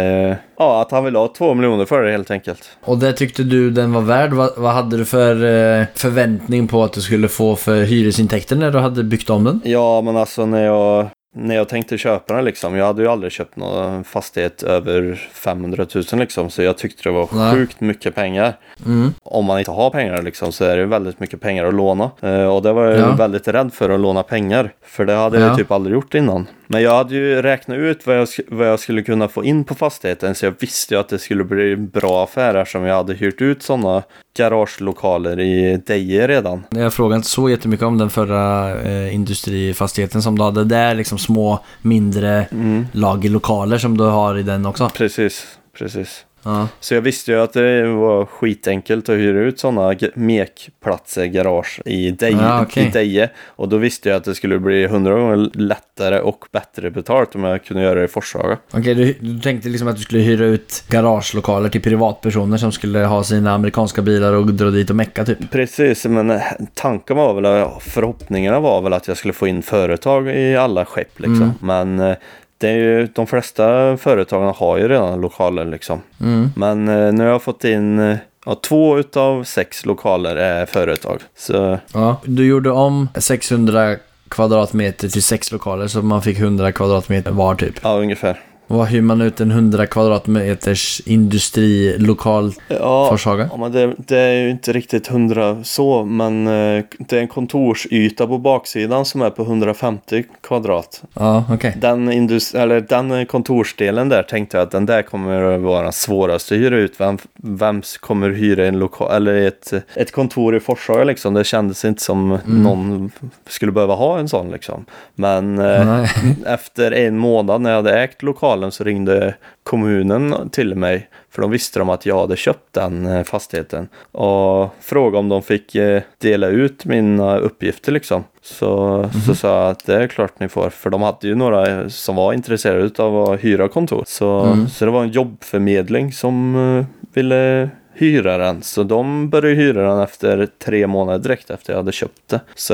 [0.58, 2.70] ja, att han ville ha två miljoner för det helt enkelt.
[2.84, 4.32] Och det tyckte du den var värd?
[4.32, 8.70] Vad, vad hade du för eh, förväntning på att du skulle få för hyresintäkter när
[8.70, 9.60] du hade byggt om den?
[9.64, 12.76] Ja, men alltså när jag, när jag tänkte köpa den liksom.
[12.76, 16.50] Jag hade ju aldrig köpt någon fastighet över 500 000 liksom.
[16.50, 17.52] Så jag tyckte det var Nej.
[17.54, 18.56] sjukt mycket pengar.
[18.86, 19.14] Mm.
[19.22, 22.10] Om man inte har pengar liksom så är det väldigt mycket pengar att låna.
[22.20, 23.12] Eh, och det var jag Ja.
[23.12, 24.72] väldigt rädd för att låna pengar.
[24.82, 25.56] För det hade jag Ja.
[25.56, 26.46] typ aldrig gjort innan.
[26.72, 29.74] Men jag hade ju räknat ut vad jag, vad jag skulle kunna få in på
[29.74, 30.34] fastigheten.
[30.34, 33.40] Så jag visste ju att det skulle bli en bra affär eftersom jag hade hyrt
[33.40, 34.02] ut sådana
[34.36, 36.64] garagelokaler i Deje redan.
[36.70, 40.64] Jag frågade inte så jättemycket om den förra eh, industrifastigheten som du hade.
[40.64, 42.86] Det är liksom små, mindre Mm.
[42.92, 44.90] lagerlokaler som du har i den också.
[44.94, 45.46] Precis,
[45.78, 46.24] precis.
[46.44, 46.68] Ja.
[46.80, 52.10] Så jag visste ju att det var skitenkelt att hyra ut sådana mekplatser, garage i
[52.10, 53.30] Deje, Ja, i Deje.
[53.46, 57.44] Och då visste jag att det skulle bli hundra gånger lättare och bättre betalt om
[57.44, 58.58] jag kunde göra det i Forshaga.
[58.70, 62.98] Okej, du, du tänkte liksom att du skulle hyra ut garagelokaler till privatpersoner som skulle
[62.98, 65.50] ha sina amerikanska bilar och dra dit och mecka typ.
[65.50, 66.42] Precis, men eh,
[66.74, 71.20] tanken var väl, förhoppningarna var väl att jag skulle få in företag i alla skepp
[71.20, 71.42] liksom.
[71.42, 71.54] Mm.
[71.60, 72.16] Men eh,
[72.62, 76.00] det är ju, de flesta företagen har ju redan lokaler liksom.
[76.20, 76.50] Mm.
[76.56, 81.20] Men eh, nu har jag fått in, eh, ja, två utav sex lokaler är företag.
[81.36, 82.20] Så Ja.
[82.24, 83.96] Du gjorde om 600
[84.28, 87.74] kvadratmeter till sex lokaler så man fick 100 kvadratmeter var typ.
[87.82, 88.40] ja, ungefär.
[88.72, 93.48] Vad hyr man ut en 100 kvadratmeters industrilokal Ja, Forshaga?
[93.50, 97.28] ja men det, det är ju inte riktigt hundra så, men eh, det är en
[97.28, 101.02] kontorsyta på baksidan som är på 150 kvadrat.
[101.14, 101.76] Ja, okej.
[101.80, 106.52] Den, indus- eller den kontorsdelen där tänkte jag att den där kommer att vara svårast
[106.52, 107.00] att hyra ut.
[107.00, 111.34] Vem, vem kommer hyra en lokal, eller ett, ett kontor i Forshaga liksom.
[111.34, 113.10] Det kändes inte som någon
[113.48, 114.84] skulle behöva ha en sån liksom.
[115.14, 116.06] Men eh,
[116.46, 121.08] efter en månad när jag hade ägt lokalen så ringde kommunen till mig.
[121.30, 123.88] För de visste om att jag hade köpt den eh, fastigheten.
[124.12, 128.24] Och frågade om de fick eh, dela ut mina uppgifter liksom.
[128.42, 130.70] Så, så sa jag att det är klart ni får.
[130.70, 134.04] För de hade ju några som var intresserade av att hyra kontor.
[134.06, 138.62] Så, så det var en jobbförmedling som eh, ville hyra den.
[138.62, 142.40] Så de började hyra den efter tre månader direkt efter jag hade köpt det.
[142.54, 142.72] Så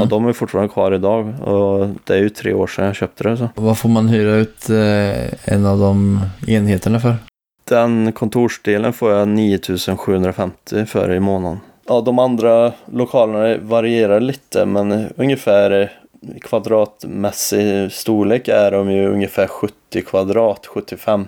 [0.00, 1.34] ja, de är fortfarande kvar idag.
[1.40, 3.36] Och det är ju tre år sedan jag köpte det.
[3.36, 3.48] Så.
[3.54, 7.14] Vad får man hyra ut eh, en av de enheterna för?
[7.64, 11.60] Den kontorsdelen får jag 9750 för i månaden.
[11.88, 15.92] Ja, de andra lokalerna varierar lite men ungefär
[16.42, 21.26] kvadratmässig storlek är de ju ungefär 70 kvadrat, 75.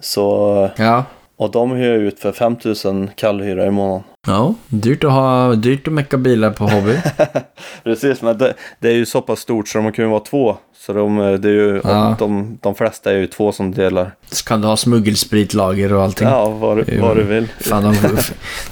[0.00, 1.04] Så, Ja
[1.38, 4.02] och de hyr jag ut för 5000 kallhyra i månaden.
[4.28, 6.96] Ja, dyrt att ha, dyrt att mecka bilar på hobby.
[7.84, 10.56] Precis, men det, det är ju så pass stort så de kan ju vara två.
[10.86, 12.16] Så de, det är ju, Ja.
[12.18, 14.14] de, de flesta är ju två som delar.
[14.30, 16.28] Så kan du ha smuggelspritlager och allting.
[16.28, 17.48] Ja, vad, vad du vill.
[17.60, 17.94] Fan, de,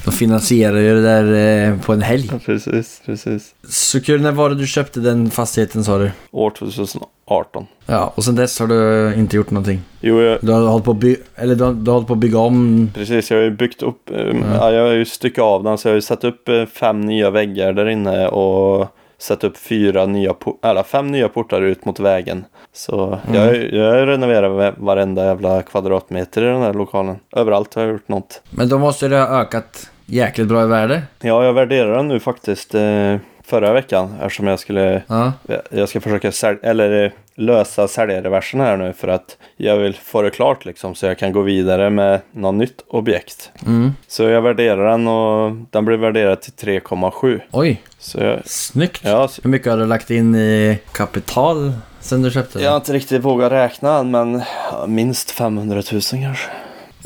[0.04, 2.28] de finansierar ju det där eh, på en helg.
[2.32, 3.54] Ja, Precis, precis.
[3.68, 6.10] Så kul, när var det du köpte den fastigheten sa du?
[6.32, 7.66] År 2018.
[7.86, 9.80] Ja, och sen dess har du inte gjort någonting.
[10.00, 12.18] Jo, jag, Du har hållit på by- eller du har, du har hållit på att
[12.18, 12.90] bygga om.
[12.94, 14.16] Precis, jag har ju byggt upp, eh,
[14.54, 14.70] ja.
[14.72, 17.30] jag har ju styckat av den så jag har ju satt upp eh, fem nya
[17.30, 18.86] väggar där inne och
[19.18, 22.44] satt upp fyra nya, eller fem nya portar ut mot vägen.
[22.72, 27.16] Så jag, ju- jag har renoverat va- varenda jävla kvadratmeter i den här lokalen.
[27.36, 28.42] Överallt har jag gjort något.
[28.50, 31.02] Men då måste det ha ökat jäkligt bra i värde.
[31.20, 35.32] Ja, jag värderar den nu faktiskt eh, förra veckan eftersom jag skulle Ja.
[35.70, 40.22] jag ska försöka säl- eller eh, lösa säljreversen här nu för att jag vill få
[40.22, 43.50] det klart liksom så jag kan gå vidare med något nytt objekt.
[43.66, 43.92] Mm.
[44.06, 47.40] Så jag värderar den och den blir värderad till 3,7.
[47.52, 49.00] Oj, Så jag, snyggt.
[49.04, 52.64] ja, så- Hur mycket har du lagt in i kapital sen du köpte den?
[52.64, 54.42] jag har inte riktigt vågat räkna men
[54.86, 56.48] minst 500 000 kanske.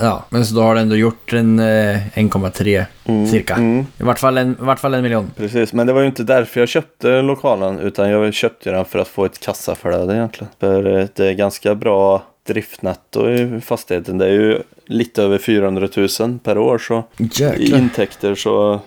[0.00, 3.54] Ja, men så då har du ändå gjort en eh, 1,3 Mm, cirka.
[3.54, 5.30] Mm, I vart, fall en, I vart fall en miljon.
[5.36, 8.98] precis, men det var ju inte därför jag köpte lokalen utan jag köpte den för
[8.98, 10.52] att få ett kassaflöde egentligen.
[10.60, 14.18] För eh, det är ganska bra driftnetto i fastigheten.
[14.18, 15.88] Det är ju lite över 400
[16.20, 17.78] 000 per år så i Jäklar.
[17.78, 18.80] intäkter så,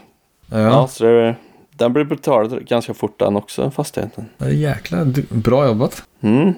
[0.52, 0.58] ja.
[0.60, 1.36] Ja, så det,
[1.78, 4.26] den blir betald ganska fort den också, fastigheten.
[4.52, 5.08] jäklar.
[5.30, 6.04] Bra jobbat.
[6.22, 6.54] Mm.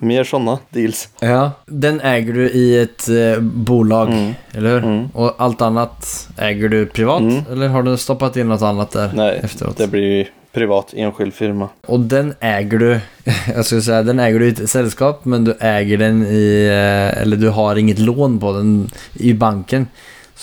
[0.00, 1.08] Mer sådana deals.
[1.20, 4.32] Ja, den äger du i ett eh, bolag, Mm.
[4.54, 4.84] eller hur?
[4.84, 5.08] Mm.
[5.14, 7.20] Och allt annat äger du privat?
[7.20, 7.42] Mm.
[7.52, 9.76] Eller har du stoppat in något annat där Nej, efteråt?
[9.76, 11.68] det blir ju privat enskild firma.
[11.86, 13.00] Och den äger du,
[13.54, 17.22] jag skulle säga, den äger du i ett sällskap, men du äger den i, eh,
[17.22, 19.86] eller du har inget lån på den i banken.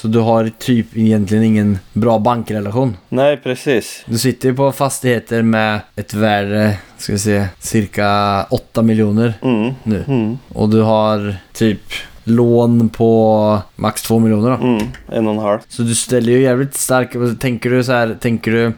[0.01, 2.97] Så du har typ egentligen ingen bra bankrelation.
[3.09, 4.03] Nej, precis.
[4.05, 9.73] Du sitter ju på fastigheter med ett värde, ska vi se, cirka 8 miljoner Mm.
[9.83, 10.03] nu.
[10.07, 10.38] Mm.
[10.53, 11.81] Och du har typ
[12.23, 14.55] lån på max 2 miljoner då.
[14.67, 14.83] Mm.
[15.12, 15.59] En och en halv.
[15.69, 18.73] Så du ställer ju jävligt stark, tänker du så här, tänker du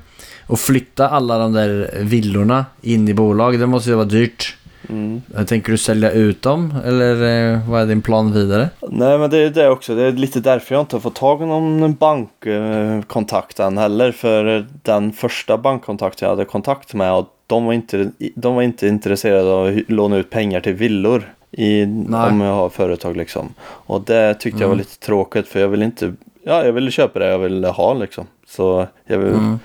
[0.47, 3.59] att flytta alla de där villorna in i bolag?
[3.59, 4.55] Det måste ju vara dyrt.
[4.89, 5.21] Mm.
[5.47, 7.13] Tänker du sälja ut dem eller
[7.53, 8.69] eh, vad är din plan vidare?
[8.89, 9.95] Nej, men det är det också.
[9.95, 14.11] Det är lite därför jag inte har fått tag i någon bankkontakt än heller.
[14.11, 18.87] För den första bankkontakten jag hade kontakt med, och de var inte, de var inte
[18.87, 21.33] intresserade av att låna ut pengar till villor.
[21.53, 23.53] I, om jag har företag liksom.
[23.63, 24.77] Och det tyckte jag var Mm.
[24.77, 26.13] lite tråkigt för jag vill inte,
[26.43, 28.25] ja jag ville köpa det jag ville ha liksom.
[28.47, 29.59] Så jag vill, Mm.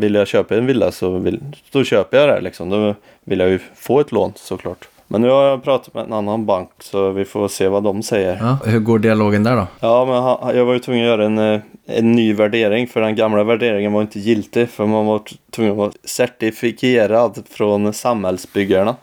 [0.00, 1.40] Vill jag köpa en villa så vill,
[1.72, 2.70] då köper jag det liksom.
[2.70, 4.88] Då vill jag ju få ett lån såklart.
[5.06, 8.02] Men nu har jag pratat med en annan bank så vi får se vad de
[8.02, 8.38] säger.
[8.40, 9.66] Ja, hur går dialogen där då?
[9.80, 13.00] Ja, men han- jag var ju tvungen att göra en, eh, en ny värdering för
[13.00, 18.96] den gamla värderingen var inte giltig för man var tvungen att vara certifierad från samhällsbyggarna.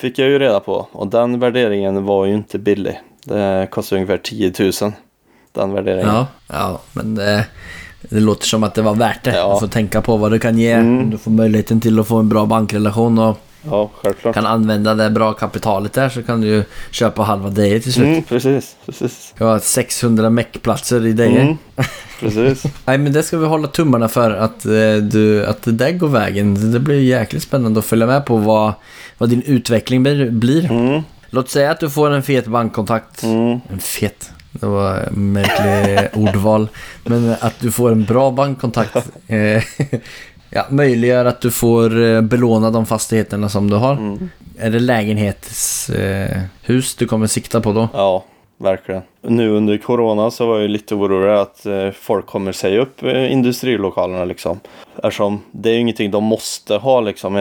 [0.00, 3.00] Fick jag ju reda på och den värderingen var ju inte billig.
[3.24, 4.92] Det kostade ungefär 10 000.
[5.52, 6.14] Den värderingen.
[6.14, 7.46] Ja, ja men det,
[8.10, 9.36] det låter som att det var värt det.
[9.36, 9.54] Ja.
[9.54, 10.72] Du får tänka på vad du kan ge.
[10.72, 11.10] Mm.
[11.10, 13.38] Du får möjligheten till att få en bra bankrelation och
[13.70, 13.90] Ja,
[14.34, 18.06] kan använda det bra kapitalet där så kan du ju köpa halva Deje till slut.
[18.06, 19.34] Mm, precis, precis.
[19.38, 21.40] Jag har 600 meckplatser i Deje.
[21.40, 21.56] Mm,
[22.20, 22.62] precis.
[22.84, 26.08] Nej men det ska vi hålla tummarna för att, eh, du, att det där går
[26.08, 26.72] vägen.
[26.72, 28.72] Det blir jäkligt spännande att följa med på vad,
[29.18, 30.70] vad din utveckling blir- blir.
[30.70, 33.22] Mm, Låt säga att du får en fet bankkontakt.
[33.22, 34.30] mm, En fet.
[34.60, 36.68] Det var märklig ordval.
[37.04, 38.96] Men att du får en bra bankkontakt.
[39.26, 39.62] Eh,
[40.50, 43.92] ja, möjliggör att du får eh, belåna de fastigheterna som du har.
[43.92, 44.30] mm.
[44.58, 46.40] Är det lägenhetshus eh,
[46.98, 47.88] du kommer sikta på då?
[47.92, 48.24] Ja,
[48.58, 49.02] verkligen.
[49.22, 53.32] Nu under corona så var jag lite orolig att eh, folk kommer säga upp eh,
[53.32, 54.60] industrilokalerna liksom.
[54.96, 57.34] Eftersom det är ju ingenting de måste ha liksom.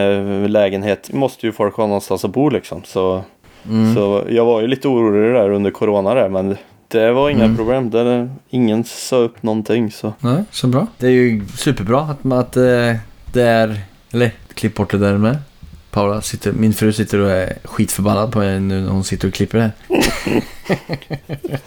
[0.49, 2.81] Lägenhet måste ju folk ha någonstans att bo liksom.
[2.85, 3.21] Så,
[3.69, 3.95] Mm.
[3.95, 6.57] så jag var ju lite orolig där under corona där men
[6.99, 7.57] det var inga Mm.
[7.57, 7.89] problem.
[7.89, 10.13] Det, ingen sa upp någonting så.
[10.19, 10.87] Nej, så bra.
[10.97, 12.95] Det är ju superbra att, man- att eh,
[13.33, 13.81] det är...
[14.11, 15.37] Eller, klipp bort det där med.
[15.91, 19.33] Paula sitter, min fru sitter och är skitförbannad på mig nu när hon sitter och
[19.33, 19.71] klipper det.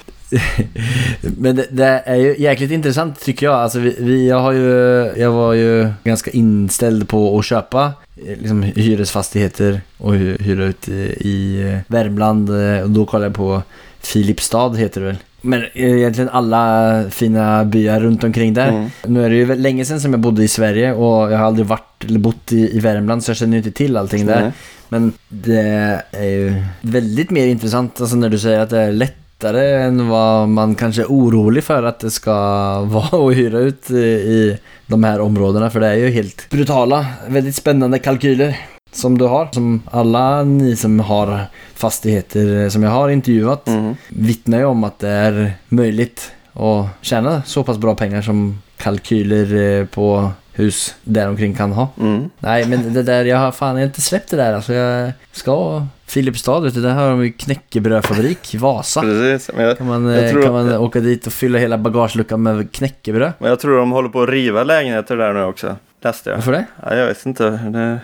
[1.39, 3.55] Men det, det är ju jäkligt intressant tycker jag.
[3.55, 4.69] Alltså vi, vi, jag, har ju,
[5.17, 7.93] jag var ju ganska inställd på att köpa
[8.27, 12.51] eh, liksom, hyresfastigheter och hy- hyra ut i, i eh, Värmland.
[12.83, 13.63] Och då kollade jag på
[14.07, 15.17] Filipstad heter det väl.
[15.41, 18.69] Men eh, egentligen alla fina byar runt omkring där.
[18.69, 18.91] Mm.
[19.07, 21.67] Nu är det ju länge sedan som jag bodde i Sverige och jag har aldrig
[21.67, 24.41] varit eller bott i, i Värmland så jag känner ju inte till allting där.
[24.41, 24.53] Nej.
[24.89, 29.83] Men det är ju väldigt mer intressant alltså när du säger att det är lättare
[29.83, 32.33] än vad man kanske är orolig för att det ska
[32.81, 35.71] vara att hyra ut i de här områdena.
[35.71, 38.57] För det är ju helt brutala, väldigt spännande kalkyler
[38.97, 39.49] som du har.
[39.53, 41.41] Som alla ni som har
[41.75, 43.95] fastigheter som jag har intervjuat Mm.
[44.09, 49.79] vittnar ju om att det är möjligt att tjäna så pass bra pengar som kalkyler
[49.81, 51.89] eh, på hus däromkring kan ha.
[52.01, 52.31] Mm.
[52.39, 54.73] Nej men det där, jag har fan jag har inte släppt det där alltså.
[54.75, 59.01] Jag ska Filipstad vet du, där har de ju knäckebrödfabrik, Vasa.
[59.01, 59.51] Precis.
[59.59, 62.43] Jag, Kan man, Jag eh, tror kan man att- åka dit och fylla hela bagageluckan
[62.43, 63.33] med knäckebröd?
[63.39, 65.77] men jag tror de håller på att riva lägenheter där nu också.
[66.03, 66.37] Läste jag.
[66.37, 66.65] Varför det?
[66.83, 67.51] Ja, jag vet inte.
[67.51, 67.99] Det,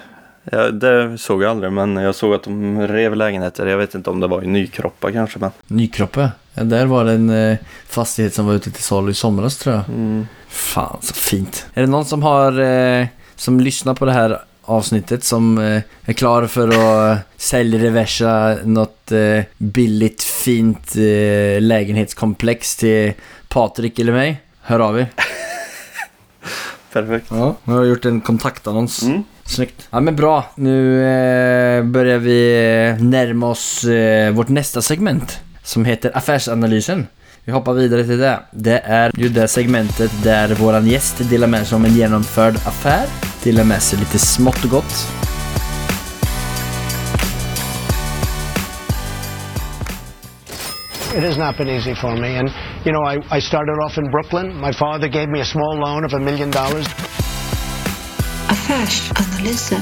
[0.44, 3.66] ja, det såg jag aldrig, men jag såg att de rev lägenheter.
[3.66, 5.50] Jag vet inte om det var i Nykroppa kanske, men...
[5.66, 6.31] Nykroppe.
[6.55, 9.74] Ja, där var det en eh, fastighet som var ute till salu i somras tror
[9.74, 9.88] jag.
[9.88, 10.26] Mm.
[10.48, 11.66] Fan så fint.
[11.74, 16.12] Är det någon som har, eh, som lyssnar på det här avsnittet som eh, är
[16.12, 23.12] klar för att säljreversa något eh, billigt fint eh, lägenhetskomplex till
[23.48, 24.40] Patrik eller mig?
[24.61, 25.07] Hör av er.
[26.92, 27.26] Perfekt.
[27.31, 29.02] Ja, nu har jag gjort en kontaktannons.
[29.02, 29.24] Mm.
[29.44, 29.88] Snyggt.
[29.90, 30.44] Ja men bra.
[30.55, 32.55] Nu eh, börjar vi
[32.98, 35.40] eh, närma oss eh, vårt nästa segment.
[35.62, 37.07] Som heter Affärsanalysen.
[37.44, 38.40] Vi hoppar vidare till det.
[38.50, 43.07] Det är ju det segmentet där våran gäst delar med sig om en genomförd affär.
[43.44, 45.07] Delar med sig lite smått och gott.
[51.14, 52.37] It has not been easy for me.
[52.38, 52.48] And,
[52.87, 54.61] you know, I, I started off in Brooklyn.
[54.61, 56.87] My father gave me a small loan of a million dollars.
[58.52, 59.80] Affärsanalysen.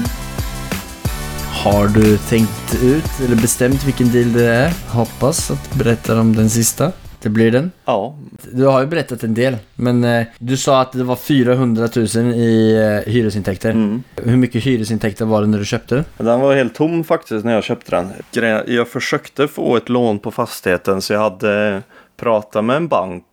[1.63, 4.73] Har du tänkt ut eller bestämt vilken deal det är?
[4.89, 6.91] Hoppas att du berättar om den sista.
[7.21, 7.71] Det blir den.
[7.85, 8.15] Ja,
[8.51, 12.05] Du har ju berättat en del, men eh, du sa att det var 400 000
[12.33, 13.69] i eh, hyresintäkter.
[13.71, 14.03] Mm.
[14.15, 16.05] Hur mycket hyresintäkter var det när du köpte den?
[16.17, 18.63] den var helt tom faktiskt när jag köpte den.
[18.67, 21.81] Jag försökte få ett lån på fastigheten så jag hade
[22.17, 23.25] pratat med en bank.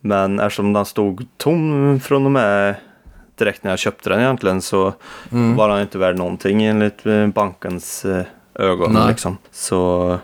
[0.00, 2.74] Men eftersom den stod tom från och med
[3.36, 4.92] direkt när jag köpte den egentligen så
[5.56, 8.92] var den inte värd någonting enligt eh, bankens eh, ögon.
[8.92, 9.08] Nej.
[9.08, 9.38] Liksom.
[9.50, 10.18] Så,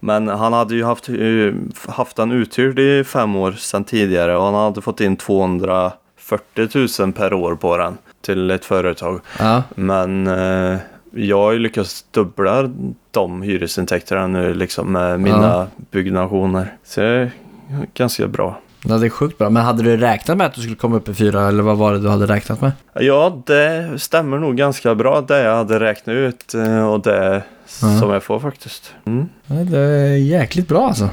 [0.00, 1.54] men han hade ju haft, eh,
[1.88, 7.12] haft den uthyrd i fem år sedan tidigare och han hade fått in 240 000
[7.12, 9.20] per år på den till ett företag.
[9.38, 9.62] Ja.
[9.74, 10.78] Men eh,
[11.14, 12.70] jag har ju lyckats dubbla
[13.10, 16.76] de hyresintäkterna nu liksom med mina byggnationer.
[16.84, 17.30] Så det är
[17.94, 18.60] ganska bra.
[18.84, 19.50] Ja, det är sjukt bra.
[19.50, 21.92] Men hade du räknat med att du skulle komma upp i fyra eller vad var
[21.92, 22.72] det du hade räknat med?
[22.94, 28.10] Ja, det stämmer nog ganska bra det jag hade räknat ut eh, och det som
[28.10, 28.94] jag får faktiskt.
[29.06, 29.28] Mm.
[29.46, 31.08] Ja, det är jäkligt bra alltså.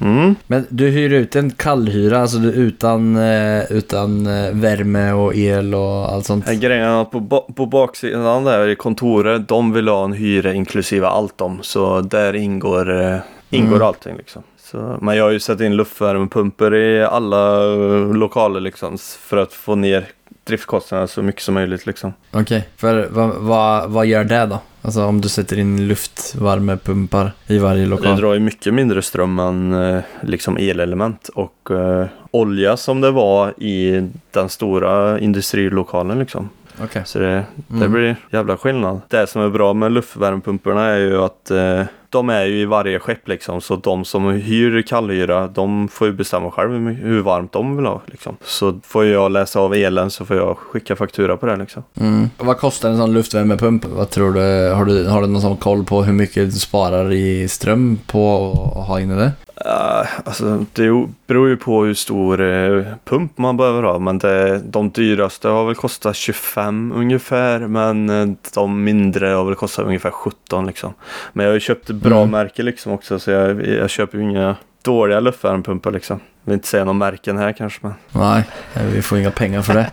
[0.00, 0.34] Mm.
[0.46, 6.12] Men du hyr ut en kallhyra, alltså utan, eh, utan eh, värme och el och
[6.12, 6.46] allt sånt?
[6.46, 11.40] Grejen är på, på baksidan där i kontoret, de vill ha en hyra inklusive allt
[11.40, 11.58] om.
[11.62, 13.86] Så där ingår, ingår Mm.
[13.86, 14.42] allting liksom.
[14.70, 19.52] Så, men jag har ju satt in luftvärmepumper i alla eh, lokaler liksom för att
[19.52, 20.06] få ner
[20.44, 22.12] driftkostnaderna så mycket som möjligt liksom.
[22.32, 24.58] Okej, för vad, vad, vad gör det då?
[24.82, 28.16] Alltså om du sätter in luftvärmepumpar i varje Det lokal.
[28.16, 33.54] drar ju mycket mindre ström än eh, liksom elelement och eh, olja som det var
[33.62, 36.48] i den stora industrilokalen liksom.
[36.82, 37.02] Okej.
[37.06, 37.92] Så det, det Mm.
[37.92, 39.00] blir jävla skillnad.
[39.08, 41.82] Det som är bra med luftvärmepumparna är ju att eh,
[42.14, 43.60] de är ju i varje skepp liksom.
[43.60, 47.86] Så de som hyr kallhyra, de får ju bestämma själv hur, hur varmt de vill
[47.86, 48.36] ha liksom.
[48.44, 51.82] Så får jag läsa av elen så får jag skicka faktura på det liksom.
[52.00, 52.30] Mm.
[52.38, 53.84] Vad kostar en sån luftvärmepump?
[53.84, 54.70] Vad tror du?
[54.74, 58.52] Har du, har du någon sån koll på hur mycket du sparar i ström på
[58.76, 59.32] att ha inne det?
[59.66, 63.98] Uh, alltså det beror ju på hur stor eh, pump man behöver ha.
[63.98, 67.58] Men det, de dyraste har väl kostat 25 ungefär.
[67.60, 70.94] Men eh, de mindre har väl kostat ungefär 17 liksom.
[71.32, 72.30] Men jag har ju köpt bra Mm.
[72.30, 73.18] märke liksom också.
[73.18, 76.20] Så jag, jag köper ju inga dåliga luftvärmepumpar liksom.
[76.44, 78.44] Jag vill inte säga någon märken här kanske men Nej,
[78.92, 79.90] vi får inga pengar för det.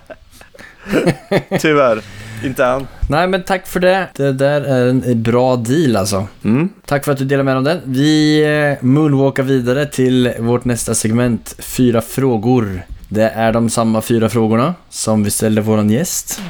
[1.59, 2.01] tyvärr
[2.44, 2.88] inte än.
[3.10, 4.08] Nej, men tack för det.
[4.16, 6.28] Det där är en bra deal alltså.
[6.44, 6.70] Mm.
[6.86, 7.82] Tack för att du delade med dig om den.
[7.86, 8.44] Vi
[8.80, 12.82] eh, moonwalkar vidare till vårt nästa segment, fyra frågor.
[13.10, 16.42] Det är de samma fyra frågorna som vi ställde våran gäst.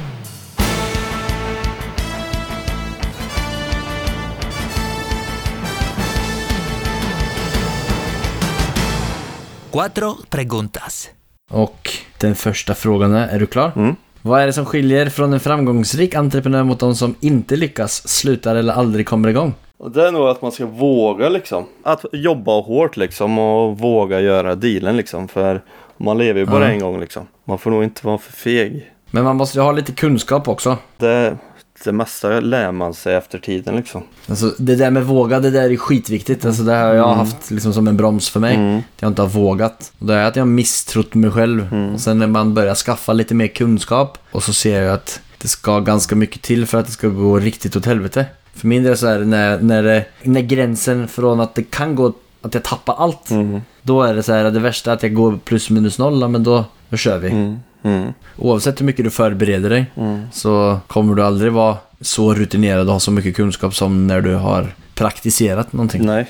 [9.72, 11.10] Cuatro preguntas.
[11.50, 13.72] Och den första frågan är, är du klar?
[13.76, 13.96] Mm.
[14.22, 18.56] Vad är det som skiljer från en framgångsrik entreprenör mot de som inte lyckas, slutar
[18.56, 19.54] eller aldrig kommer igång?
[19.78, 21.64] Och det är nog att man ska våga liksom.
[21.82, 25.28] Att jobba hårt liksom och våga göra dealen liksom.
[25.28, 25.62] För
[25.96, 26.70] man lever ju bara Ja.
[26.70, 27.26] en gång liksom.
[27.44, 28.90] Man får nog inte vara för feg.
[29.10, 30.76] Men man måste ju ha lite kunskap också.
[30.98, 31.36] Det,
[31.84, 34.02] det mesta lär man sig efter tiden liksom.
[34.28, 36.44] Alltså det där med våga, det där är skitviktigt.
[36.44, 37.18] Alltså det har jag Mm.
[37.18, 38.54] haft liksom som en broms för mig.
[38.54, 38.78] Mm.
[38.78, 39.92] Att jag inte har vågat.
[39.98, 41.68] Och det är att jag har misstrott mig själv.
[41.72, 41.94] Mm.
[41.94, 45.48] Och sen när man börjar skaffa lite mer kunskap och så ser jag att det
[45.48, 48.26] ska ganska mycket till för att det ska gå riktigt åt helvete.
[48.54, 51.94] För min del så är det när, när, det, när gränsen från att det kan
[51.94, 52.12] gå,
[52.42, 53.30] att jag tappar allt.
[53.30, 53.60] Mm.
[53.82, 56.44] Då är det så här det värsta är att jag går plus minus noll, men
[56.44, 57.56] då, då kör vi.
[57.82, 58.12] Mm.
[58.38, 60.22] Oavsett hur mycket du förbereder dig Mm.
[60.32, 64.34] så kommer du aldrig vara så rutinerad och ha så mycket kunskap som när du
[64.34, 66.06] har praktiserat någonting.
[66.06, 66.26] Nej,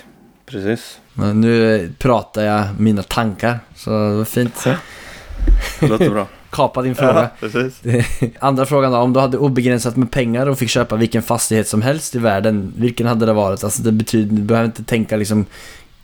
[0.47, 0.99] precis.
[1.15, 4.65] Men nu pratar jag mina tankar, så det var fint.
[5.81, 6.27] Det låter bra.
[6.51, 7.31] Kapa din fråga.
[7.41, 8.03] Ja.
[8.41, 11.83] Andra frågan då, om du hade obegränsat med pengar och fick köpa vilken fastighet som
[11.83, 13.65] helst i världen, vilken hade det varit?
[13.65, 15.47] Alltså det betyder, du behöver inte tänka liksom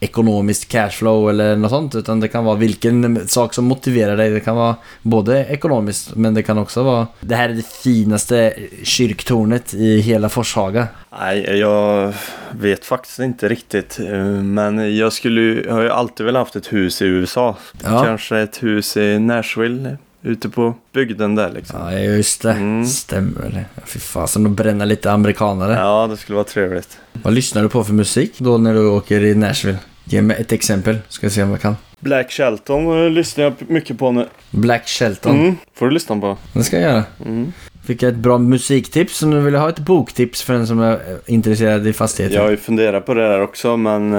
[0.01, 4.31] ekonomiskt cashflow eller något sånt, utan det kan vara vilken sak som motiverar dig.
[4.31, 8.55] Det kan vara både ekonomiskt, men det kan också vara, det här är det finaste
[8.83, 10.89] kyrktornet i hela Forshaga.
[11.21, 12.13] Nej, jag
[12.51, 13.99] vet faktiskt inte riktigt.
[14.01, 17.57] eh, Men jag skulle jag har ju alltid velat haft ett hus i USA.
[17.85, 18.05] Ja.
[18.05, 19.97] Kanske ett hus i Nashville.
[20.23, 21.81] Ute på bygden där liksom.
[21.81, 22.53] Ja, just det.
[22.53, 22.87] Mm.
[22.87, 23.83] Stämmer det.
[23.87, 25.73] Fy fasen, att bränna lite amerikanare.
[25.73, 26.99] Ja, det skulle vara trevligt.
[27.12, 29.79] Vad lyssnar du på för musik då när du åker i Nashville?
[30.05, 31.77] Ge mig ett exempel, ska se om jag kan.
[32.01, 34.27] Black Shelton eh, lyssnar jag mycket på nu.
[34.51, 35.39] Black Shelton.
[35.41, 35.57] Mm.
[35.75, 36.37] Får du lyssna på.
[36.53, 37.05] Det ska jag göra.
[37.27, 37.53] Mm.
[37.89, 40.80] Fick jag ett bra musiktips och nu vill jag ha ett boktips för den som
[40.80, 42.36] är intresserad i fastigheter.
[42.36, 44.18] Jag har ju funderat på det där också men eh,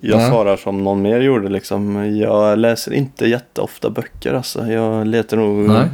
[0.00, 0.28] jag Ja.
[0.28, 2.16] svarar som någon mer gjorde liksom.
[2.16, 4.66] Jag läser inte jätteofta böcker alltså.
[4.66, 5.86] Jag letar nog Nej.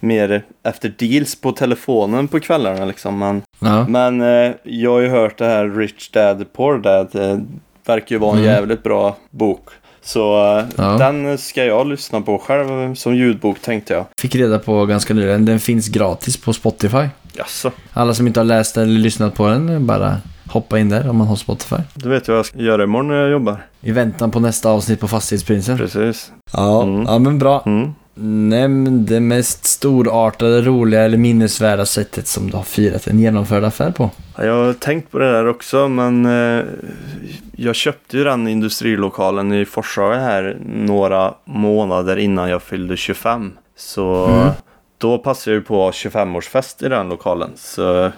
[0.00, 3.18] mer efter deals på telefonen på kvällarna liksom.
[3.18, 3.86] Men, Ja.
[3.88, 7.14] men eh, jag har ju hört det här Rich Dad Poor Dad.
[7.14, 7.38] Eh,
[7.86, 8.50] verkar ju vara en Mm.
[8.50, 9.68] jävligt bra bok.
[10.08, 10.84] Så eh, Ja.
[10.98, 14.04] den ska jag lyssna på själv som ljudbok tänkte jag.
[14.20, 17.08] Fick reda på ganska nyligen, den finns gratis på Spotify.
[17.36, 21.16] Jaså, Alla som inte har läst eller lyssnat på den, bara hoppa in där om
[21.16, 21.76] man har Spotify.
[21.94, 23.66] du vet jag vad jag ska göra imorgon när jag jobbar.
[23.80, 25.78] I väntan på nästa avsnitt på Fastighetsprinsen.
[25.78, 26.32] Precis.
[26.52, 27.02] Ja, Mm.
[27.06, 27.62] ja men bra.
[27.66, 27.94] Mm.
[28.20, 33.90] Nämn det mest storartade, roliga eller minnesvärda sättet som du har firat en genomförd affär
[33.90, 34.10] på.
[34.36, 36.64] Ja, Jag har tänkt på det där också men eh,
[37.56, 43.52] jag köpte ju den industrilokalen i Forshaga här några månader innan jag fyllde 25.
[43.76, 44.48] Så Mm.
[44.98, 47.50] då passade jag ju på att ha 25-årsfest i den lokalen.
[47.56, 48.10] Så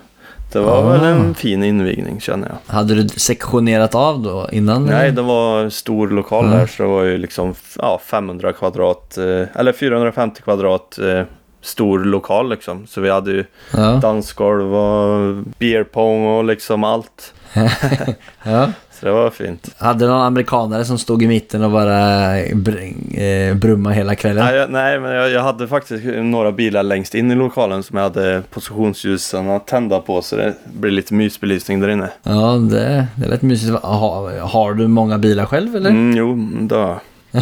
[0.53, 0.89] det var Ah.
[0.93, 2.75] väl en fin invigning känner jag.
[2.75, 4.85] Hade du sektionerat av då innan?
[4.85, 6.59] Nej, det var stor lokal Mm.
[6.59, 11.23] där så det var ju liksom ja, 500 kvadrat eh, eller 450 kvadrat eh,
[11.63, 12.87] stor lokal liksom.
[12.87, 13.93] Så vi hade ju Ja.
[14.03, 17.35] dansgolv och beer pong och liksom allt.
[18.43, 18.69] ja.
[19.01, 19.75] Så det var fint.
[19.79, 21.91] Hade någon amerikanare som stod i mitten och bara
[22.53, 24.45] br- eh, brumma hela kvällen?
[24.45, 27.97] Nej, jag, nej men jag, jag hade faktiskt några bilar längst in i lokalen som
[27.97, 32.11] jag hade positionsljusen tända på så det blir lite mysbelysning där inne.
[32.23, 33.73] Ja, det, det lät mysigt.
[33.83, 35.91] Ha, har du många bilar själv eller?
[35.91, 37.01] Mm, jo, då.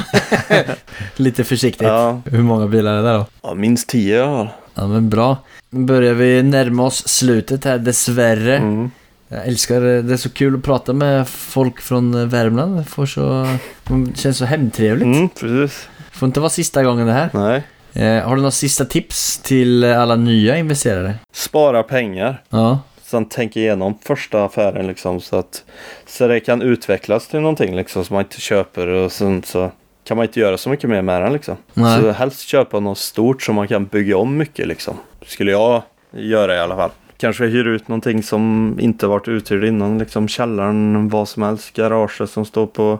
[1.16, 1.88] Lite försiktigt.
[1.88, 3.26] Ja, Hur många bilar är det då?
[3.42, 4.48] ja, minst tio jag har.
[4.74, 5.36] Ja, men bra.
[5.70, 8.56] Nu börjar vi närma oss slutet här dessvärre.
[8.56, 8.90] Mm.
[9.28, 10.02] Jag älskar det.
[10.02, 12.88] Det är så kul att prata med folk från eh, Värmland.
[12.88, 13.46] Får så,
[13.88, 15.16] det känns så hemtrevligt.
[15.16, 15.88] Mm, precis.
[16.12, 17.30] Får inte vara sista gången det här.
[17.32, 17.62] Nej.
[17.92, 21.14] Eh, har du några sista tips till eh, alla nya investerare?
[21.32, 22.42] Spara pengar.
[22.48, 22.80] Ja.
[23.02, 25.64] Sen tänka igenom första affären liksom så att
[26.06, 29.70] så det kan utvecklas till någonting liksom som man inte köper och sen så
[30.04, 31.56] kan man inte göra så mycket mer med den liksom.
[31.74, 32.00] Nej.
[32.00, 34.96] Så helst köpa något stort som man kan bygga om mycket liksom.
[35.26, 36.90] Skulle jag göra i alla fall.
[37.18, 40.28] Kanske hyra ut någonting som inte varit uthyrd innan liksom.
[40.28, 41.72] Källaren, vad som helst.
[41.72, 42.98] Garaget som står på,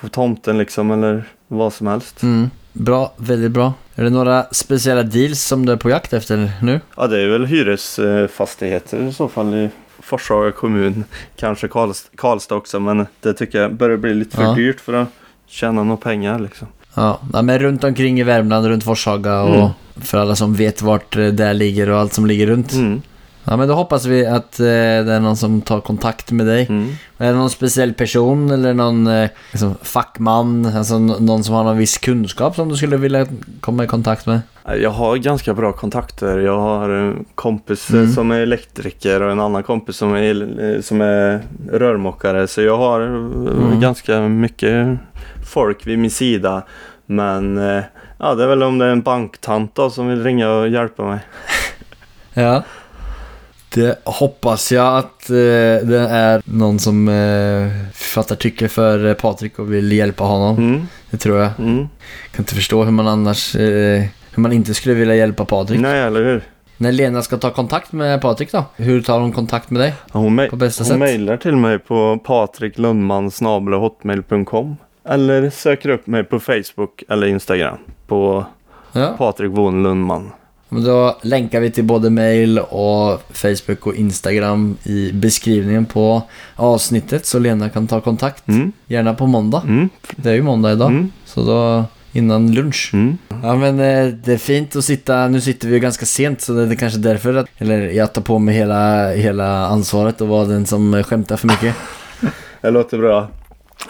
[0.00, 2.22] på tomten liksom eller vad som helst.
[2.22, 2.50] Mm.
[2.72, 3.72] Bra, väldigt bra.
[3.94, 6.80] Är det några speciella deals som du är på jakt efter nu?
[6.96, 9.68] Ja det är väl hyresfastigheter i så fall i
[9.98, 11.04] Forshaga kommun.
[11.36, 14.54] Kanske Karls Karlstad också men det tycker jag börjar bli lite för Ja.
[14.54, 15.08] dyrt för att
[15.46, 16.68] tjäna några pengar liksom.
[16.94, 19.68] Ja, ja, men runt omkring i Värmland, runt Forshaga och Mm.
[20.00, 22.72] för alla som vet vart eh, det ligger och allt som ligger runt.
[22.72, 23.02] Mm.
[23.48, 26.66] Ja, men då hoppas vi att eh, det är någon som tar kontakt med dig.
[26.68, 26.88] Mm.
[27.18, 31.78] Är det någon speciell person eller någon eh, liksom, fackman, alltså någon som har någon
[31.78, 33.26] viss kunskap som du skulle vilja
[33.60, 34.40] komma i kontakt med?
[34.80, 36.38] Jag har ganska bra kontakter.
[36.38, 38.04] Jag har en kompis Mm.
[38.04, 41.40] eh, som är elektriker och en annan kompis som är, eh, som är
[41.72, 42.46] rörmokare.
[42.46, 43.80] Så jag har eh, Mm.
[43.80, 44.98] ganska mycket
[45.52, 46.62] folk vid min sida.
[47.06, 47.82] Men eh,
[48.18, 51.02] ja, det är väl om det är en banktant då, som vill ringa och hjälpa
[51.04, 51.18] mig.
[52.34, 52.62] Ja.
[53.76, 55.34] Det hoppas jag att eh,
[55.86, 60.56] det är någon som eh, fattar tycke för eh, Patrik och vill hjälpa honom.
[60.56, 60.86] Mm.
[61.10, 61.50] Det tror jag.
[61.58, 61.76] Mm.
[62.32, 64.02] Kan inte förstå hur man annars, eh,
[64.34, 65.80] hur man inte skulle vilja hjälpa Patrik.
[65.80, 66.42] Nej, eller hur?
[66.76, 68.64] När Lena ska ta kontakt med Patrik då?
[68.76, 69.94] Hur tar hon kontakt med dig?
[70.12, 70.98] Ja, Hon, På bästa hon sätt.
[70.98, 74.76] mejlar till mig på patriklundman.hotmail.com
[75.08, 78.46] Eller söker upp mig på Facebook eller Instagram på
[78.92, 79.14] Ja.
[79.18, 80.30] Patrik Von Lundman.
[80.76, 86.22] Men då länkar vi till både mail och Facebook och Instagram i beskrivningen på
[86.56, 88.48] avsnittet så Lena kan ta kontakt.
[88.48, 88.72] Mm.
[88.86, 89.62] Gärna på måndag.
[89.64, 89.88] Mm.
[90.16, 90.90] Det är ju måndag idag.
[90.90, 91.12] Mm.
[91.24, 92.90] Så då innan lunch.
[92.92, 93.18] Mm.
[93.42, 96.52] Ja men eh, det är fint att sitta, nu sitter vi ju ganska sent så
[96.52, 100.44] det är kanske därför att, eller jag tar på mig hela, hela ansvaret och vara
[100.44, 101.76] den som skämtar för mycket.
[102.60, 103.28] Det låter bra.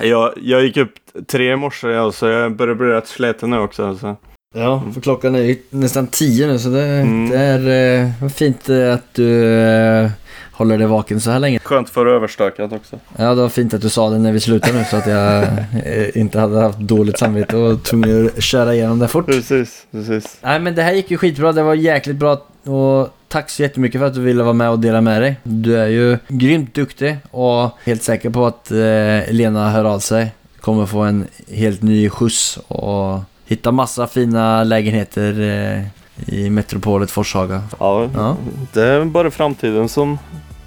[0.01, 0.95] Jag, jag gick upp
[1.27, 3.97] tre i morse så jag börjar bli rätt sliten nu också.
[3.97, 4.17] Så.
[4.57, 7.31] Ja, för klockan är ju nästan tio nu så det, Mm.
[7.31, 10.11] det är eh, fint eh, att du eh,
[10.53, 11.59] håller dig vaken så här länge.
[11.59, 12.97] Skönt för överstökat också.
[13.17, 15.43] Ja, det var fint att du sa det när vi slutade nu så att jag
[15.43, 19.27] eh, inte hade haft dåligt samvete och tvungen att köra igenom det fort.
[19.27, 20.37] Precis, precis.
[20.43, 22.33] Nej men det här gick ju skitbra, det var jäkligt bra
[22.73, 25.37] och tack så jättemycket för att du ville vara med och dela med dig.
[25.43, 30.33] Du är ju grymt duktig och helt säker på att eh, Lena hör av sig.
[30.61, 35.83] Kommer få en helt ny skjuts och hitta massa fina lägenheter eh,
[36.35, 37.63] i metropolet Forshaga.
[37.79, 38.37] Ja, Ja.
[38.73, 40.19] det är bara framtiden som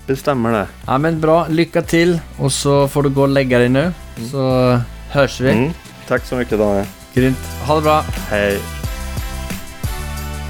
[0.08, 0.68] bestämmer det.
[0.88, 3.92] Ja men bra, lycka till och så får du gå och lägga dig nu.
[4.32, 5.52] Så hörs vi.
[5.52, 5.72] Mm.
[6.08, 6.86] Tack så mycket Daniel.
[7.14, 7.38] Grymt.
[7.68, 8.04] Ha det bra.
[8.30, 8.60] Hej.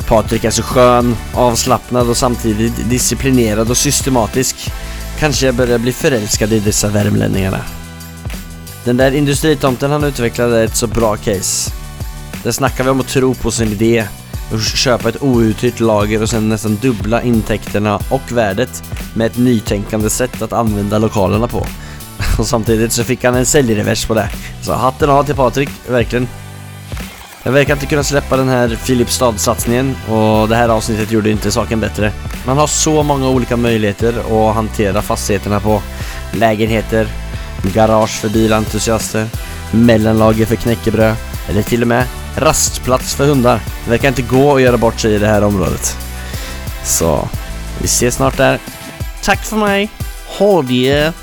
[0.08, 4.72] Patrik är så skön, avslappnad och samtidigt disciplinerad och systematisk.
[5.20, 7.60] Kanske jag börjar bli förälskad i dessa värmlänningarna.
[8.86, 11.72] Den där industritomten han utvecklade är ett så bra case.
[12.44, 14.08] Där snackar vi om att tro på sin idé
[14.54, 18.84] och köpa ett outhyrt lager och sen nästan dubbla intäkterna och värdet
[19.14, 21.66] med ett nytänkande sätt att använda lokalerna på.
[22.40, 24.30] Och samtidigt så fick han en säljrevers på det.
[24.62, 26.28] Så hatten av till Patrik, verkligen.
[27.44, 31.80] Jag verkar inte kunna släppa den här Filipstad-satsningen och det här avsnittet gjorde inte saken
[31.80, 32.12] bättre.
[32.46, 35.82] Man har så många olika möjligheter att hantera fastigheterna på.
[36.34, 37.08] Lägenheter,
[37.74, 39.28] garage för bilentusiaster,
[39.72, 41.16] mellanlager för knäckebröd
[41.50, 42.06] eller till och med
[42.40, 43.62] rastplats för hundar.
[43.86, 45.98] Det verkar inte gå att göra bort sig i det här området.
[46.84, 47.30] Så,
[47.80, 48.60] vi ses snart där.
[49.24, 49.90] Tack för mig!
[50.38, 51.14] Ha det!